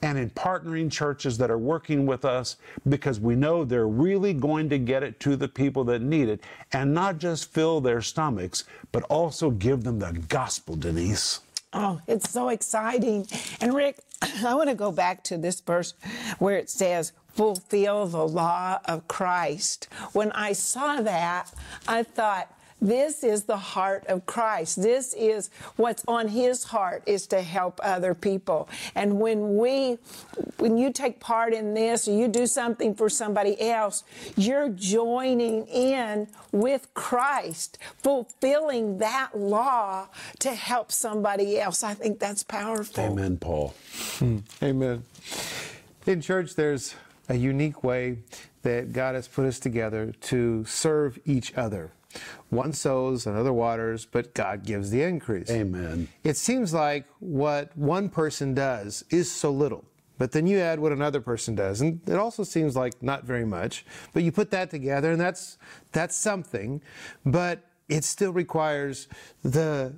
and 0.02 0.18
in 0.18 0.30
partnering 0.30 0.90
churches 0.90 1.38
that 1.38 1.50
are 1.50 1.58
working 1.58 2.06
with 2.06 2.24
us 2.24 2.56
because 2.88 3.20
we 3.20 3.34
know 3.34 3.64
they're 3.64 3.88
really 3.88 4.32
going 4.32 4.68
to 4.68 4.78
get 4.78 5.02
it 5.02 5.20
to 5.20 5.36
the 5.36 5.48
people 5.48 5.84
that 5.84 6.02
need 6.02 6.28
it 6.28 6.40
and 6.72 6.92
not 6.92 7.18
just 7.18 7.52
fill 7.52 7.80
their 7.80 8.00
stomachs, 8.00 8.64
but 8.90 9.02
also 9.04 9.50
give 9.50 9.84
them 9.84 9.98
the 9.98 10.12
gospel, 10.28 10.76
Denise. 10.76 11.40
Oh, 11.72 12.00
it's 12.06 12.30
so 12.30 12.50
exciting. 12.50 13.26
And 13.60 13.74
Rick, 13.74 13.98
I 14.44 14.54
want 14.54 14.68
to 14.68 14.74
go 14.74 14.92
back 14.92 15.24
to 15.24 15.38
this 15.38 15.60
verse 15.60 15.94
where 16.38 16.56
it 16.56 16.68
says, 16.68 17.12
fulfill 17.28 18.06
the 18.06 18.26
law 18.26 18.78
of 18.84 19.08
Christ. 19.08 19.88
When 20.12 20.32
I 20.32 20.52
saw 20.52 21.00
that, 21.00 21.52
I 21.88 22.02
thought, 22.02 22.54
this 22.82 23.22
is 23.22 23.44
the 23.44 23.56
heart 23.56 24.04
of 24.08 24.26
Christ. 24.26 24.82
This 24.82 25.14
is 25.14 25.50
what's 25.76 26.04
on 26.08 26.26
his 26.26 26.64
heart 26.64 27.04
is 27.06 27.28
to 27.28 27.40
help 27.40 27.78
other 27.82 28.12
people. 28.12 28.68
And 28.96 29.20
when 29.20 29.56
we 29.56 29.98
when 30.58 30.76
you 30.76 30.92
take 30.92 31.20
part 31.20 31.54
in 31.54 31.74
this 31.74 32.08
or 32.08 32.12
you 32.12 32.26
do 32.26 32.46
something 32.46 32.94
for 32.94 33.08
somebody 33.08 33.60
else, 33.60 34.02
you're 34.36 34.68
joining 34.68 35.66
in 35.68 36.26
with 36.50 36.92
Christ, 36.92 37.78
fulfilling 38.02 38.98
that 38.98 39.38
law 39.38 40.08
to 40.40 40.50
help 40.50 40.90
somebody 40.90 41.60
else. 41.60 41.84
I 41.84 41.94
think 41.94 42.18
that's 42.18 42.42
powerful. 42.42 43.04
Amen, 43.04 43.36
Paul. 43.36 43.74
Hmm. 44.18 44.38
Amen. 44.60 45.04
In 46.04 46.20
church 46.20 46.56
there's 46.56 46.96
a 47.28 47.36
unique 47.36 47.84
way 47.84 48.18
that 48.62 48.92
God 48.92 49.14
has 49.14 49.28
put 49.28 49.46
us 49.46 49.60
together 49.60 50.12
to 50.22 50.64
serve 50.64 51.18
each 51.24 51.54
other. 51.54 51.92
One 52.50 52.72
sows, 52.72 53.26
another 53.26 53.52
waters, 53.52 54.04
but 54.04 54.34
God 54.34 54.64
gives 54.64 54.90
the 54.90 55.02
increase. 55.02 55.50
Amen. 55.50 56.08
It 56.24 56.36
seems 56.36 56.74
like 56.74 57.06
what 57.20 57.76
one 57.76 58.08
person 58.08 58.54
does 58.54 59.04
is 59.10 59.30
so 59.30 59.50
little. 59.50 59.84
But 60.18 60.32
then 60.32 60.46
you 60.46 60.58
add 60.58 60.78
what 60.78 60.92
another 60.92 61.20
person 61.20 61.54
does, 61.54 61.80
and 61.80 62.00
it 62.06 62.14
also 62.14 62.44
seems 62.44 62.76
like 62.76 63.02
not 63.02 63.24
very 63.24 63.44
much. 63.44 63.84
But 64.12 64.22
you 64.22 64.30
put 64.30 64.50
that 64.52 64.70
together, 64.70 65.10
and 65.10 65.20
that's 65.20 65.58
that's 65.90 66.14
something. 66.14 66.80
But 67.26 67.64
it 67.88 68.04
still 68.04 68.32
requires 68.32 69.08
the 69.42 69.94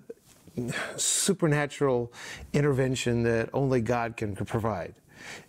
supernatural 0.96 2.12
intervention 2.52 3.22
that 3.24 3.50
only 3.52 3.80
God 3.80 4.16
can 4.16 4.34
provide. 4.34 4.94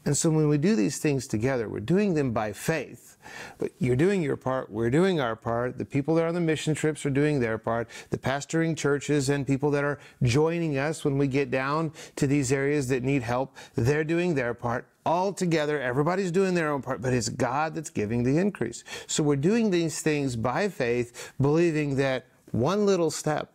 And 0.04 0.16
so 0.16 0.30
when 0.30 0.48
we 0.48 0.58
do 0.58 0.76
these 0.76 0.98
things 0.98 1.28
together, 1.28 1.70
we're 1.70 1.80
doing 1.80 2.14
them 2.14 2.32
by 2.32 2.54
faith. 2.54 3.15
But 3.58 3.72
you're 3.80 3.96
doing 3.96 4.22
your 4.22 4.38
part, 4.38 4.70
we're 4.70 4.90
doing 4.90 5.20
our 5.20 5.36
part. 5.36 5.78
The 5.78 5.86
people 5.86 6.16
that 6.16 6.24
are 6.24 6.28
on 6.28 6.34
the 6.34 6.42
mission 6.42 6.74
trips 6.76 7.06
are 7.06 7.10
doing 7.10 7.40
their 7.40 7.58
part. 7.58 7.88
The 8.10 8.18
pastoring 8.18 8.76
churches 8.78 9.30
and 9.30 9.46
people 9.46 9.72
that 9.72 9.84
are 9.84 10.00
joining 10.24 10.78
us 10.78 11.04
when 11.04 11.18
we 11.18 11.28
get 11.28 11.52
down 11.52 11.92
to 12.16 12.28
these 12.28 12.52
areas 12.52 12.88
that 12.90 13.04
need 13.04 13.24
help, 13.24 13.56
they're 13.76 14.04
doing 14.04 14.36
their 14.36 14.54
part. 14.54 14.88
All 15.06 15.34
together, 15.34 15.80
everybody's 15.80 16.32
doing 16.32 16.56
their 16.56 16.72
own 16.72 16.82
part, 16.82 17.02
but 17.02 17.14
it's 17.14 17.30
God 17.30 17.76
that's 17.76 17.92
giving 17.92 18.24
the 18.24 18.38
increase. 18.38 18.84
So 19.06 19.22
we're 19.22 19.36
doing 19.36 19.70
these 19.70 20.02
things 20.02 20.36
by 20.36 20.68
faith, 20.70 21.34
believing 21.40 21.96
that 21.98 22.26
one 22.52 22.86
little 22.86 23.12
step 23.12 23.52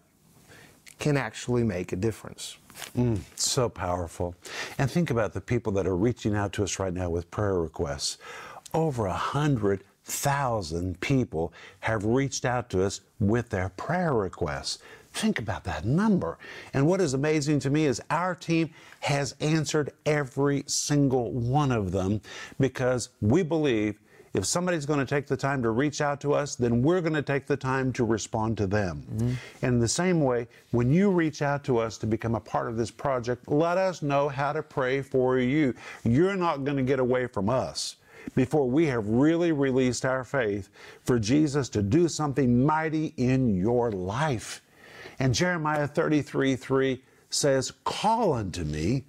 can 1.00 1.16
actually 1.16 1.64
make 1.64 1.92
a 1.92 1.96
difference. 1.96 2.56
Mm, 2.96 3.20
so 3.34 3.68
powerful. 3.68 4.34
And 4.78 4.90
think 4.90 5.10
about 5.10 5.32
the 5.32 5.40
people 5.40 5.72
that 5.72 5.86
are 5.86 5.96
reaching 5.96 6.34
out 6.34 6.52
to 6.54 6.62
us 6.62 6.78
right 6.78 6.92
now 6.92 7.10
with 7.10 7.30
prayer 7.30 7.60
requests. 7.60 8.18
Over 8.72 9.06
a 9.06 9.12
hundred 9.12 9.84
thousand 10.04 11.00
people 11.00 11.52
have 11.80 12.04
reached 12.04 12.44
out 12.44 12.70
to 12.70 12.82
us 12.82 13.00
with 13.18 13.50
their 13.50 13.70
prayer 13.70 14.12
requests. 14.12 14.78
Think 15.12 15.38
about 15.38 15.64
that 15.64 15.84
number. 15.84 16.38
And 16.72 16.86
what 16.86 17.00
is 17.00 17.14
amazing 17.14 17.58
to 17.60 17.70
me 17.70 17.86
is 17.86 18.00
our 18.10 18.34
team 18.34 18.70
has 19.00 19.34
answered 19.40 19.92
every 20.06 20.62
single 20.66 21.32
one 21.32 21.72
of 21.72 21.90
them 21.90 22.20
because 22.58 23.08
we 23.20 23.42
believe 23.42 23.98
if 24.32 24.46
somebody's 24.46 24.86
going 24.86 25.00
to 25.00 25.06
take 25.06 25.26
the 25.26 25.36
time 25.36 25.60
to 25.64 25.70
reach 25.70 26.00
out 26.00 26.20
to 26.20 26.32
us, 26.32 26.54
then 26.54 26.82
we're 26.82 27.00
going 27.00 27.14
to 27.14 27.22
take 27.22 27.46
the 27.46 27.56
time 27.56 27.92
to 27.94 28.04
respond 28.04 28.56
to 28.58 28.66
them. 28.68 29.04
Mm-hmm. 29.12 29.32
And 29.62 29.74
in 29.74 29.78
the 29.80 29.88
same 29.88 30.20
way, 30.20 30.46
when 30.70 30.92
you 30.92 31.10
reach 31.10 31.42
out 31.42 31.64
to 31.64 31.78
us 31.78 31.98
to 31.98 32.06
become 32.06 32.36
a 32.36 32.40
part 32.40 32.68
of 32.68 32.76
this 32.76 32.92
project, 32.92 33.48
let 33.48 33.76
us 33.76 34.02
know 34.02 34.28
how 34.28 34.52
to 34.52 34.62
pray 34.62 35.02
for 35.02 35.38
you. 35.40 35.74
You're 36.04 36.36
not 36.36 36.64
going 36.64 36.76
to 36.76 36.84
get 36.84 37.00
away 37.00 37.26
from 37.26 37.48
us 37.48 37.96
before 38.34 38.68
we 38.68 38.86
have 38.86 39.06
really 39.08 39.52
released 39.52 40.04
our 40.04 40.24
faith 40.24 40.68
for 41.04 41.18
Jesus 41.18 41.68
to 41.70 41.82
do 41.82 42.08
something 42.08 42.64
mighty 42.64 43.14
in 43.16 43.56
your 43.56 43.90
life. 43.90 44.62
And 45.18 45.34
Jeremiah 45.34 45.86
33 45.86 46.56
3 46.56 47.02
says, 47.28 47.72
Call 47.84 48.32
unto 48.32 48.64
me, 48.64 49.04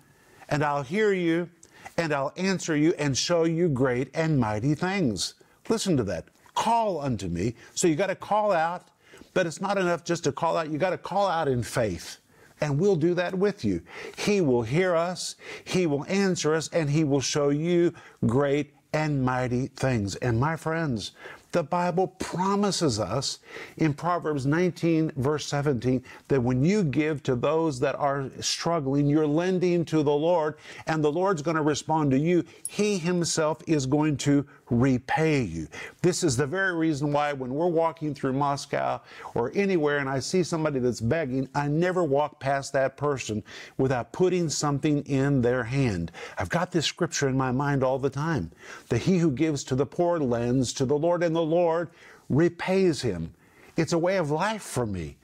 and 0.49 0.63
I'll 0.63 0.83
hear 0.83 1.13
you 1.13 1.49
and 1.97 2.13
I'll 2.13 2.33
answer 2.37 2.75
you 2.75 2.93
and 2.97 3.17
show 3.17 3.43
you 3.43 3.69
great 3.69 4.09
and 4.13 4.39
mighty 4.39 4.75
things. 4.75 5.35
Listen 5.69 5.97
to 5.97 6.03
that. 6.05 6.25
Call 6.55 6.99
unto 6.99 7.27
me. 7.27 7.55
So 7.75 7.87
you 7.87 7.95
got 7.95 8.07
to 8.07 8.15
call 8.15 8.51
out, 8.51 8.87
but 9.33 9.45
it's 9.45 9.61
not 9.61 9.77
enough 9.77 10.03
just 10.03 10.23
to 10.25 10.31
call 10.31 10.57
out. 10.57 10.69
You 10.69 10.77
got 10.77 10.89
to 10.91 10.97
call 10.97 11.27
out 11.27 11.47
in 11.47 11.63
faith. 11.63 12.17
And 12.59 12.79
we'll 12.79 12.95
do 12.95 13.13
that 13.15 13.33
with 13.33 13.65
you. 13.65 13.81
He 14.17 14.41
will 14.41 14.61
hear 14.61 14.95
us, 14.95 15.35
He 15.63 15.87
will 15.87 16.05
answer 16.05 16.53
us, 16.53 16.69
and 16.69 16.89
He 16.89 17.03
will 17.03 17.21
show 17.21 17.49
you 17.49 17.93
great 18.25 18.73
and 18.93 19.23
mighty 19.23 19.67
things. 19.67 20.15
And 20.17 20.39
my 20.39 20.55
friends, 20.55 21.11
the 21.51 21.63
Bible 21.63 22.07
promises 22.07 22.99
us 22.99 23.39
in 23.77 23.93
Proverbs 23.93 24.45
19, 24.45 25.11
verse 25.17 25.45
17, 25.47 26.03
that 26.29 26.41
when 26.41 26.63
you 26.63 26.83
give 26.83 27.23
to 27.23 27.35
those 27.35 27.79
that 27.81 27.95
are 27.95 28.29
struggling, 28.39 29.07
you're 29.07 29.27
lending 29.27 29.83
to 29.85 30.01
the 30.01 30.11
Lord, 30.11 30.55
and 30.87 31.03
the 31.03 31.11
Lord's 31.11 31.41
going 31.41 31.57
to 31.57 31.61
respond 31.61 32.11
to 32.11 32.17
you. 32.17 32.45
He 32.69 32.97
Himself 32.97 33.61
is 33.67 33.85
going 33.85 34.17
to 34.17 34.45
repay 34.71 35.41
you. 35.41 35.67
This 36.01 36.23
is 36.23 36.35
the 36.35 36.47
very 36.47 36.73
reason 36.73 37.11
why 37.11 37.33
when 37.33 37.53
we're 37.53 37.67
walking 37.67 38.15
through 38.15 38.33
Moscow 38.33 39.01
or 39.35 39.51
anywhere 39.53 39.99
and 39.99 40.09
I 40.09 40.19
see 40.19 40.41
somebody 40.41 40.79
that's 40.79 41.01
begging, 41.01 41.47
I 41.53 41.67
never 41.67 42.03
walk 42.03 42.39
past 42.39 42.73
that 42.73 42.97
person 42.97 43.43
without 43.77 44.13
putting 44.13 44.49
something 44.49 45.03
in 45.03 45.41
their 45.41 45.63
hand. 45.63 46.11
I've 46.37 46.49
got 46.49 46.71
this 46.71 46.85
scripture 46.85 47.27
in 47.27 47.37
my 47.37 47.51
mind 47.51 47.83
all 47.83 47.99
the 47.99 48.09
time 48.09 48.49
that 48.87 48.99
he 48.99 49.17
who 49.17 49.29
gives 49.29 49.63
to 49.65 49.75
the 49.75 49.85
poor 49.85 50.17
lends 50.19 50.71
to 50.73 50.85
the 50.85 50.97
Lord, 50.97 51.21
and 51.21 51.35
the 51.35 51.41
Lord 51.41 51.89
repays 52.29 53.01
him. 53.01 53.33
It's 53.75 53.93
a 53.93 53.97
way 53.97 54.17
of 54.17 54.31
life 54.31 54.63
for 54.63 54.85
me. 54.85 55.17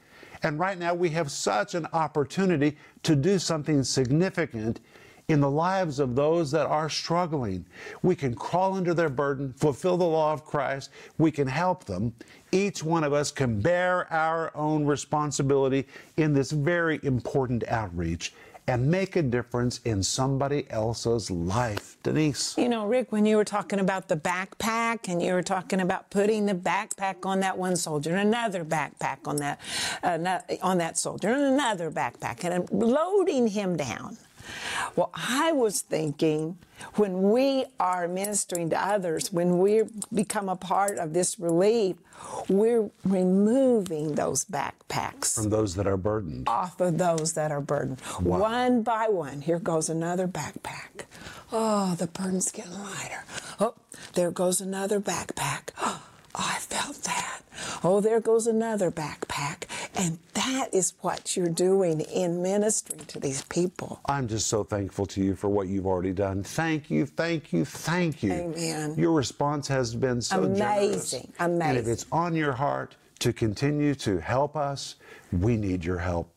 And 0.44 0.60
right 0.60 0.78
now 0.78 0.94
we 0.94 1.10
have 1.10 1.32
such 1.32 1.74
an 1.74 1.88
opportunity 1.94 2.78
to 3.04 3.16
do 3.16 3.40
something 3.40 3.84
significant 3.84 4.82
in 5.30 5.42
the 5.42 5.52
lives 5.52 6.00
of 6.00 6.16
those 6.16 6.52
that 6.52 6.66
are 6.68 6.90
struggling. 6.90 7.66
We 8.02 8.16
can 8.16 8.34
crawl 8.34 8.76
under 8.76 8.94
their 8.94 9.10
burden, 9.10 9.52
fulfill 9.58 9.98
the 9.98 10.06
law 10.06 10.32
of 10.32 10.46
Christ. 10.46 10.90
We 11.18 11.32
can 11.32 11.50
help 11.50 11.84
them. 11.84 12.14
Each 12.54 12.82
one 12.82 13.04
of 13.04 13.12
us 13.12 13.30
can 13.30 13.60
bear 13.60 14.12
our 14.12 14.56
own 14.56 14.86
responsibility 14.86 15.86
in 16.16 16.34
this 16.34 16.52
very 16.52 17.02
important 17.04 17.68
outreach 17.68 18.34
and 18.68 18.90
make 18.90 19.18
a 19.18 19.22
difference 19.22 19.82
in 19.84 20.02
somebody 20.02 20.66
else's 20.70 21.30
life. 21.30 21.98
Denise. 22.04 22.58
You 22.58 22.70
know, 22.70 22.88
Rick, 22.88 23.12
when 23.12 23.26
you 23.26 23.36
were 23.36 23.46
talking 23.46 23.82
about 23.82 24.08
the 24.08 24.16
backpack 24.16 25.10
and 25.10 25.22
you 25.22 25.34
were 25.34 25.44
talking 25.44 25.82
about 25.82 26.10
putting 26.10 26.46
the 26.46 26.56
backpack 26.56 27.26
on 27.26 27.42
that 27.42 27.58
one 27.58 27.76
soldier 27.76 28.16
and 28.16 28.30
another 28.30 28.64
backpack 28.64 29.18
on 29.26 29.36
that 29.38 29.60
uh, 30.04 30.40
on 30.62 30.78
that 30.78 30.98
soldier 30.98 31.34
and 31.34 31.44
another 31.44 31.92
backpack 31.92 32.46
and 32.46 32.70
loading 32.72 33.48
him 33.48 33.76
down. 33.76 34.18
Well, 34.96 35.12
I 35.14 35.52
was 35.52 35.82
thinking 35.82 36.58
when 36.96 37.32
we 37.32 37.66
are 37.80 38.08
ministering 38.08 38.70
to 38.72 38.80
others, 38.80 39.32
when 39.32 39.60
we 39.60 39.84
become 40.14 40.50
a 40.50 40.56
part 40.56 40.98
of 40.98 41.14
this 41.14 41.40
relief, 41.40 41.98
we're 42.48 42.90
removing 43.04 44.16
those 44.16 44.46
backpacks 44.46 45.36
from 45.36 45.50
those 45.50 45.76
that 45.76 45.88
are 45.88 45.98
burdened. 45.98 46.48
Off 46.48 46.80
of 46.82 46.98
those 46.98 47.34
that 47.34 47.52
are 47.52 47.62
burdened. 47.62 48.02
Wow. 48.22 48.40
One 48.40 48.84
by 48.84 49.08
one. 49.10 49.42
Here 49.42 49.60
goes 49.60 49.90
another 49.90 50.28
backpack. 50.28 51.06
Oh, 51.52 51.96
the 51.96 52.08
burden's 52.08 52.52
getting 52.52 52.74
lighter. 52.74 53.24
Oh, 53.60 53.76
there 54.14 54.32
goes 54.32 54.62
another 54.62 55.00
backpack. 55.00 55.70
Oh, 56.38 56.52
I 56.56 56.60
felt 56.60 57.04
that. 57.04 57.42
Oh, 57.84 58.02
there 58.02 58.20
goes 58.20 58.48
another 58.48 58.92
backpack. 58.92 59.64
And 59.96 60.20
that 60.36 60.74
is 60.74 60.94
what 61.02 61.36
you're 61.36 61.50
doing 61.50 62.02
in 62.02 62.44
ministry 62.44 63.00
to 63.08 63.20
these 63.20 63.44
people. 63.44 64.00
I'm 64.06 64.28
just 64.28 64.48
so 64.48 64.64
thankful 64.64 65.08
to 65.08 65.24
you 65.24 65.36
for 65.36 65.50
what 65.50 65.68
you've 65.68 65.88
already 65.88 66.14
done. 66.14 66.44
Thank 66.44 66.92
you, 66.92 67.08
thank 67.08 67.52
you, 67.52 67.66
thank 67.66 68.22
you. 68.22 68.34
Amen. 68.34 68.94
Your 68.98 69.14
response 69.14 69.68
has 69.70 69.96
been 69.96 70.22
so 70.22 70.44
amazing, 70.44 70.60
generous. 70.60 71.14
amazing. 71.40 71.62
And 71.62 71.78
if 71.80 71.88
it's 71.88 72.06
on 72.12 72.36
your 72.36 72.54
heart 72.54 72.96
to 73.20 73.34
continue 73.34 73.96
to 73.96 74.20
help 74.20 74.56
us, 74.56 74.96
we 75.32 75.58
need 75.58 75.84
your 75.84 75.98
help. 75.98 76.30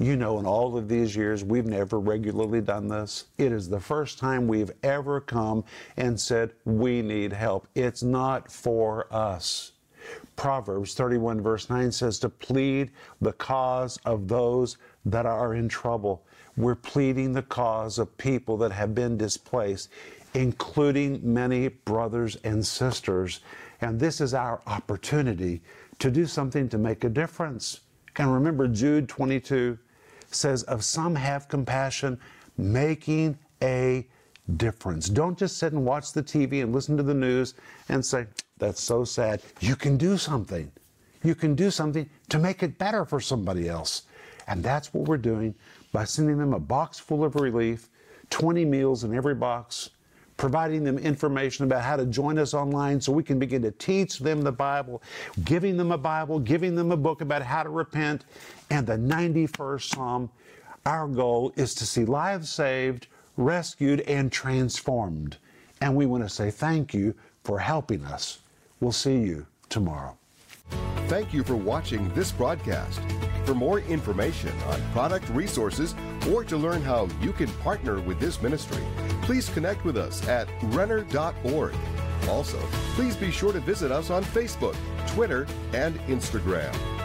You 0.00 0.14
know, 0.14 0.38
in 0.38 0.46
all 0.46 0.78
of 0.78 0.88
these 0.88 1.16
years, 1.16 1.42
we've 1.42 1.66
never 1.66 1.98
regularly 1.98 2.60
done 2.60 2.86
this. 2.86 3.24
It 3.36 3.50
is 3.50 3.68
the 3.68 3.80
first 3.80 4.16
time 4.16 4.46
we've 4.46 4.70
ever 4.84 5.20
come 5.20 5.64
and 5.96 6.18
said, 6.20 6.52
We 6.64 7.02
need 7.02 7.32
help. 7.32 7.66
It's 7.74 8.04
not 8.04 8.50
for 8.50 9.12
us. 9.12 9.72
Proverbs 10.36 10.94
31, 10.94 11.40
verse 11.40 11.68
9 11.68 11.90
says 11.90 12.20
to 12.20 12.28
plead 12.28 12.92
the 13.20 13.32
cause 13.32 13.98
of 14.04 14.28
those 14.28 14.76
that 15.04 15.26
are 15.26 15.54
in 15.54 15.68
trouble. 15.68 16.24
We're 16.56 16.76
pleading 16.76 17.32
the 17.32 17.42
cause 17.42 17.98
of 17.98 18.16
people 18.18 18.56
that 18.58 18.70
have 18.70 18.94
been 18.94 19.16
displaced, 19.16 19.90
including 20.34 21.20
many 21.24 21.68
brothers 21.68 22.36
and 22.44 22.64
sisters. 22.64 23.40
And 23.80 23.98
this 23.98 24.20
is 24.20 24.32
our 24.32 24.62
opportunity 24.68 25.60
to 25.98 26.08
do 26.08 26.24
something 26.24 26.68
to 26.68 26.78
make 26.78 27.02
a 27.02 27.08
difference. 27.08 27.80
And 28.16 28.32
remember, 28.32 28.68
Jude 28.68 29.08
22 29.08 29.76
says, 30.30 30.62
Of 30.64 30.84
some 30.84 31.14
have 31.14 31.48
compassion, 31.48 32.18
making 32.56 33.38
a 33.62 34.06
difference. 34.56 35.08
Don't 35.08 35.38
just 35.38 35.58
sit 35.58 35.72
and 35.72 35.84
watch 35.84 36.12
the 36.12 36.22
TV 36.22 36.62
and 36.62 36.72
listen 36.72 36.96
to 36.96 37.02
the 37.02 37.14
news 37.14 37.54
and 37.88 38.04
say, 38.04 38.26
That's 38.58 38.82
so 38.82 39.04
sad. 39.04 39.42
You 39.60 39.76
can 39.76 39.96
do 39.96 40.16
something. 40.16 40.70
You 41.22 41.34
can 41.34 41.54
do 41.54 41.70
something 41.70 42.08
to 42.28 42.38
make 42.38 42.62
it 42.62 42.78
better 42.78 43.04
for 43.04 43.20
somebody 43.20 43.68
else. 43.68 44.02
And 44.46 44.62
that's 44.62 44.94
what 44.94 45.08
we're 45.08 45.16
doing 45.18 45.54
by 45.92 46.04
sending 46.04 46.38
them 46.38 46.54
a 46.54 46.60
box 46.60 46.98
full 46.98 47.24
of 47.24 47.34
relief, 47.34 47.88
20 48.30 48.64
meals 48.64 49.04
in 49.04 49.14
every 49.14 49.34
box, 49.34 49.90
providing 50.38 50.84
them 50.84 50.96
information 50.96 51.64
about 51.64 51.82
how 51.82 51.96
to 51.96 52.06
join 52.06 52.38
us 52.38 52.54
online 52.54 52.98
so 53.00 53.12
we 53.12 53.22
can 53.22 53.38
begin 53.38 53.60
to 53.60 53.72
teach 53.72 54.20
them 54.20 54.40
the 54.40 54.52
Bible, 54.52 55.02
giving 55.44 55.76
them 55.76 55.92
a 55.92 55.98
Bible, 55.98 56.38
giving 56.38 56.74
them 56.74 56.92
a 56.92 56.96
book 56.96 57.20
about 57.20 57.42
how 57.42 57.62
to 57.62 57.68
repent, 57.68 58.24
and 58.70 58.86
the 58.86 58.96
91st 58.96 59.94
Psalm. 59.94 60.30
Our 60.86 61.08
goal 61.08 61.52
is 61.56 61.74
to 61.74 61.84
see 61.84 62.06
lives 62.06 62.48
saved, 62.48 63.08
rescued, 63.36 64.00
and 64.02 64.32
transformed. 64.32 65.36
And 65.82 65.94
we 65.94 66.06
want 66.06 66.22
to 66.22 66.30
say 66.30 66.50
thank 66.50 66.94
you 66.94 67.14
for 67.44 67.58
helping 67.58 68.04
us. 68.04 68.38
We'll 68.80 68.92
see 68.92 69.18
you 69.18 69.46
tomorrow. 69.68 70.16
Thank 71.08 71.34
you 71.34 71.42
for 71.42 71.56
watching 71.56 72.12
this 72.14 72.30
broadcast. 72.30 73.00
For 73.44 73.54
more 73.54 73.80
information 73.80 74.52
on 74.68 74.80
product 74.92 75.28
resources 75.30 75.94
or 76.30 76.44
to 76.44 76.56
learn 76.56 76.82
how 76.82 77.08
you 77.20 77.32
can 77.32 77.48
partner 77.54 78.00
with 78.00 78.20
this 78.20 78.40
ministry, 78.42 78.82
please 79.28 79.50
connect 79.50 79.84
with 79.84 79.98
us 79.98 80.26
at 80.26 80.48
renner.org. 80.62 81.74
Also, 82.30 82.58
please 82.94 83.14
be 83.14 83.30
sure 83.30 83.52
to 83.52 83.60
visit 83.60 83.92
us 83.92 84.08
on 84.08 84.24
Facebook, 84.24 84.74
Twitter, 85.08 85.46
and 85.74 86.00
Instagram. 86.06 86.97